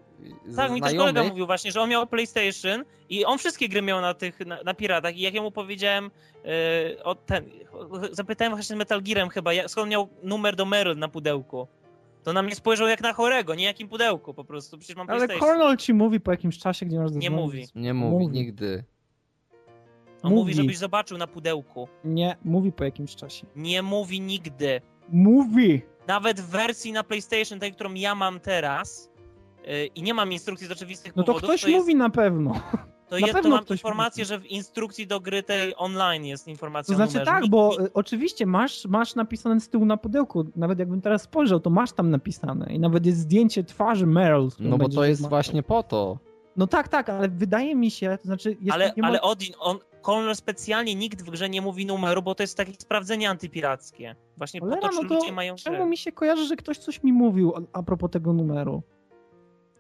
[0.57, 4.01] Tak, mi też kolega mówił właśnie, że on miał PlayStation i on wszystkie gry miał
[4.01, 6.11] na tych, na, na piratach i jak ja mu powiedziałem,
[6.45, 7.45] yy, o ten,
[8.11, 11.67] zapytałem właśnie z Metal Gearem chyba, jak, skąd miał numer do Meryl na pudełku,
[12.23, 15.29] to na mnie spojrzał jak na chorego, nie jakim pudełku po prostu, przecież mam Ale.
[15.29, 17.67] Cornell ci mówi po jakimś czasie, gdzie masz Nie mówi.
[17.75, 18.39] nie mówi, Mówi.
[18.39, 18.85] nigdy.
[20.23, 20.55] On mówi, mówi.
[20.55, 21.89] żebyś zobaczył na pudełku.
[22.05, 23.47] Nie, mówi po jakimś czasie.
[23.57, 24.81] Nie mówi nigdy.
[25.09, 25.83] Mówi!
[26.07, 29.11] Nawet w wersji na PlayStation, tej, którą ja mam teraz,
[29.95, 32.53] i nie mam instrukcji z oczywistych No to powodów, ktoś to jest, mówi na pewno.
[33.09, 36.25] to, na jest, to pewno mam ktoś informację, że w instrukcji do gry tej online
[36.25, 39.97] jest informacja To znaczy tak, bo nikt- y, oczywiście masz, masz napisane z tyłu na
[39.97, 40.45] pudełku.
[40.57, 42.67] Nawet jakbym teraz spojrzał, to masz tam napisane.
[42.75, 44.49] I nawet jest zdjęcie twarzy Meryl.
[44.61, 45.29] No bo to jest rozmawiał.
[45.31, 46.19] właśnie po to.
[46.57, 49.79] No tak, tak, ale wydaje mi się, to znaczy jest ale, ma- ale Odin, on
[50.03, 54.17] kolor specjalnie nikt w grze nie mówi numeru, bo to jest takie sprawdzenie antypirackie.
[54.37, 55.87] Właśnie Cholera, po to, czy no to ludzie mają Czemu grę.
[55.87, 58.83] mi się kojarzy, że ktoś coś mi mówił a, a propos tego numeru?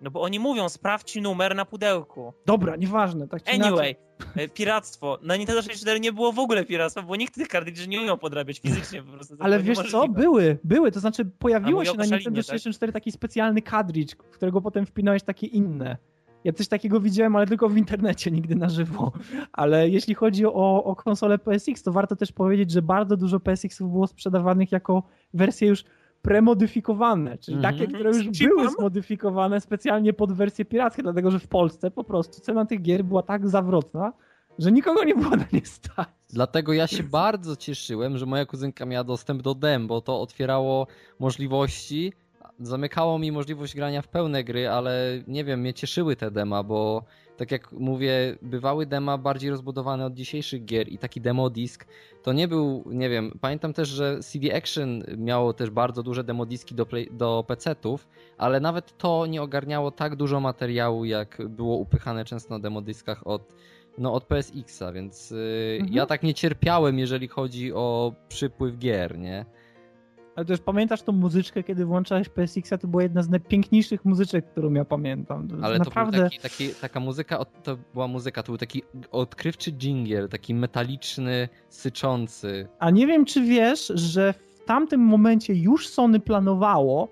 [0.00, 2.32] No bo oni mówią, sprawdź numer na pudełku.
[2.46, 3.28] Dobra, nieważne.
[3.28, 3.72] Tak czy inaczej.
[3.72, 3.96] Anyway,
[4.36, 5.18] e, piractwo.
[5.22, 8.58] Na Nintendo 64 nie było w ogóle piractwa, bo nikt tych kartridży nie umiał podrabiać
[8.60, 9.36] fizycznie po prostu.
[9.40, 12.52] Ale wiesz co, były, były, to znaczy pojawiło się na Nintendo Koszalinie, tak?
[12.52, 15.96] 64 taki specjalny kadridż, w którego potem wpinałeś takie inne.
[16.44, 19.12] Ja coś takiego widziałem, ale tylko w internecie, nigdy na żywo.
[19.52, 23.90] Ale jeśli chodzi o, o konsolę PSX, to warto też powiedzieć, że bardzo dużo PSX-ów
[23.90, 25.02] było sprzedawanych jako
[25.34, 25.84] wersje już
[26.22, 27.74] premodyfikowane, czyli Mhm.
[27.74, 32.40] takie, które już były zmodyfikowane specjalnie pod wersje pirackie, dlatego że w Polsce po prostu
[32.40, 34.12] cena tych gier była tak zawrotna,
[34.58, 36.08] że nikogo nie było na nie stać.
[36.30, 40.86] Dlatego ja się bardzo cieszyłem, że moja kuzynka miała dostęp do dem, bo to otwierało
[41.18, 42.12] możliwości,
[42.60, 47.04] zamykało mi możliwość grania w pełne gry, ale nie wiem, mnie cieszyły te dema, bo
[47.36, 51.86] tak jak mówię, bywały dema bardziej rozbudowane od dzisiejszych gier i taki demo disk
[52.22, 56.46] to nie był, nie wiem, pamiętam też, że CD Action miało też bardzo duże demo
[56.46, 61.76] diski do, play, do PC-ów, ale nawet to nie ogarniało tak dużo materiału, jak było
[61.76, 63.52] upychane często na demo diskach od
[63.98, 65.92] no od PSX-a, więc yy, Mhm.
[65.92, 69.44] ja tak nie cierpiałem, jeżeli chodzi o przypływ gier, nie?
[70.36, 74.72] Ale też pamiętasz tą muzyczkę, kiedy włączałeś PSX-a, to była jedna z najpiękniejszych muzyczek, którą
[74.72, 75.48] ja pamiętam.
[75.62, 76.16] Ale naprawdę...
[76.16, 80.54] to był taki, taki, taka muzyka, to była muzyka, to był taki odkrywczy dżingiel, taki
[80.54, 82.68] metaliczny, syczący.
[82.78, 87.08] A nie wiem, czy wiesz, że w tamtym momencie już Sony planowało,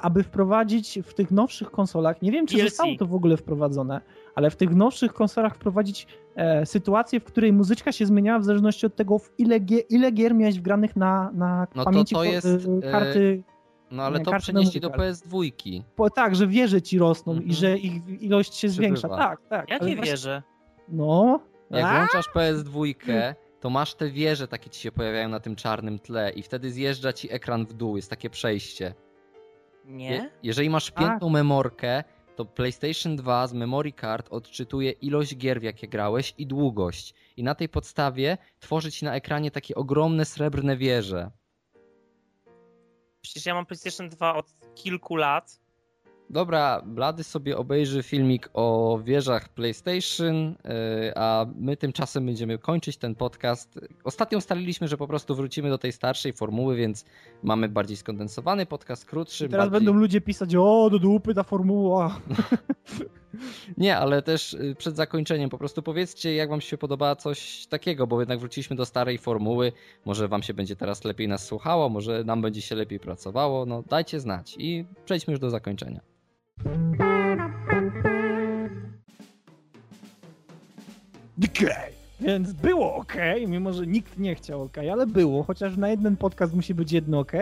[0.00, 2.68] aby wprowadzić w tych nowszych konsolach, nie wiem, czy DLC.
[2.70, 4.00] zostało to w ogóle wprowadzone,
[4.34, 6.06] ale w tych nowszych konsolach wprowadzić
[6.36, 10.12] e, sytuację, w której muzyczka się zmieniała w zależności od tego, w ile, gier, ile
[10.12, 12.46] gier miałeś wgranych na, na No to- pamięci to ko- jest,
[12.82, 13.42] e, karty.
[13.90, 15.82] No ale Nie, to przenieśli do memory PS2.
[15.96, 17.50] Po, tak, że wieże ci rosną Mhm.
[17.50, 19.08] i że ich ilość się zwiększa.
[19.08, 19.16] Przybywa.
[19.28, 19.66] Tak, tak.
[19.70, 20.42] ale Jakie właśnie- wieże?
[20.88, 21.40] No.
[21.70, 21.96] Jak A?
[21.96, 26.42] włączasz PS2, to masz te wieże takie ci się pojawiają na tym czarnym tle i
[26.42, 28.94] wtedy zjeżdża ci ekran w dół, jest takie przejście.
[29.88, 30.30] Je- Nie?
[30.42, 32.04] Jeżeli masz wpiętą memorkę,
[32.36, 37.14] to PlayStation 2 z memory card odczytuje ilość gier, w jakie grałeś i długość.
[37.36, 41.30] I na tej podstawie tworzy ci na ekranie takie ogromne srebrne wieże.
[43.22, 45.60] Przecież ja mam PlayStation 2 od kilku lat.
[46.30, 53.14] Dobra, Blady sobie obejrzy filmik o wieżach PlayStation, yy, a my tymczasem będziemy kończyć ten
[53.14, 53.80] podcast.
[54.04, 57.04] Ostatnio ustaliliśmy, że po prostu wrócimy do tej starszej formuły, więc
[57.42, 59.46] mamy bardziej skondensowany podcast, krótszy.
[59.46, 59.86] I teraz bardziej...
[59.86, 62.20] będą ludzie pisać, o, do dupy ta formuła.
[63.78, 68.06] Nie, ale też y, przed zakończeniem po prostu powiedzcie, jak wam się podoba coś takiego,
[68.06, 69.72] bo jednak wróciliśmy do starej formuły.
[70.04, 73.66] Może wam się będzie teraz lepiej nas słuchało, może nam będzie się lepiej pracowało.
[73.66, 76.17] No dajcie znać i przejdźmy już do zakończenia.
[81.58, 81.98] Okay.
[82.20, 83.14] Więc było ok,
[83.48, 87.18] mimo że nikt nie chciał ok, ale było, chociaż na jeden podcast musi być jedno
[87.18, 87.32] ok.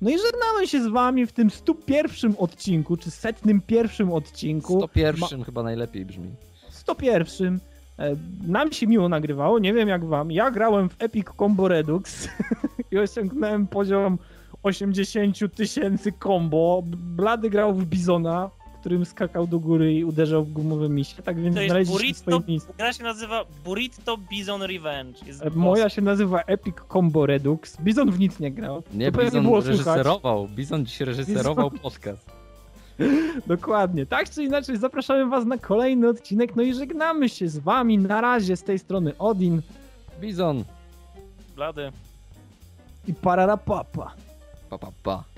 [0.00, 4.88] No i żegnamy się z wami w tym 101 odcinku, czy setnym pierwszym odcinku.
[4.88, 6.30] 101 chyba najlepiej brzmi.
[6.70, 7.60] 101.
[7.98, 10.32] E, Nam się miło nagrywało, nie wiem jak wam.
[10.32, 12.28] Ja grałem w Epic Combo Redux
[12.90, 14.18] i osiągnąłem poziom
[14.64, 16.82] 80 tysięcy combo.
[16.86, 18.50] Blady grał w Bizona,
[18.80, 22.72] którym skakał do góry i uderzał w gumowe misie, tak więc znaleźliście swoje Burrito, miejsce.
[22.78, 25.26] gra się nazywa Burrito Bison Revenge.
[25.26, 25.54] Jest E, boss.
[25.56, 27.80] Moja się nazywa Epic Combo Redux.
[27.80, 28.82] Bizon w nic nie grał.
[28.94, 30.48] Nie, to Bizon było reżyserował.
[30.48, 32.30] Bizon dziś reżyserował podcast.
[33.46, 34.06] Dokładnie.
[34.06, 37.98] Tak czy inaczej, zapraszamy was na kolejny odcinek, no i żegnamy się z wami.
[37.98, 39.62] Na razie z tej strony Odin
[40.20, 40.64] Bizon.
[41.56, 41.92] Blady.
[43.08, 44.14] i Pararapapa.
[44.70, 45.33] パパッパ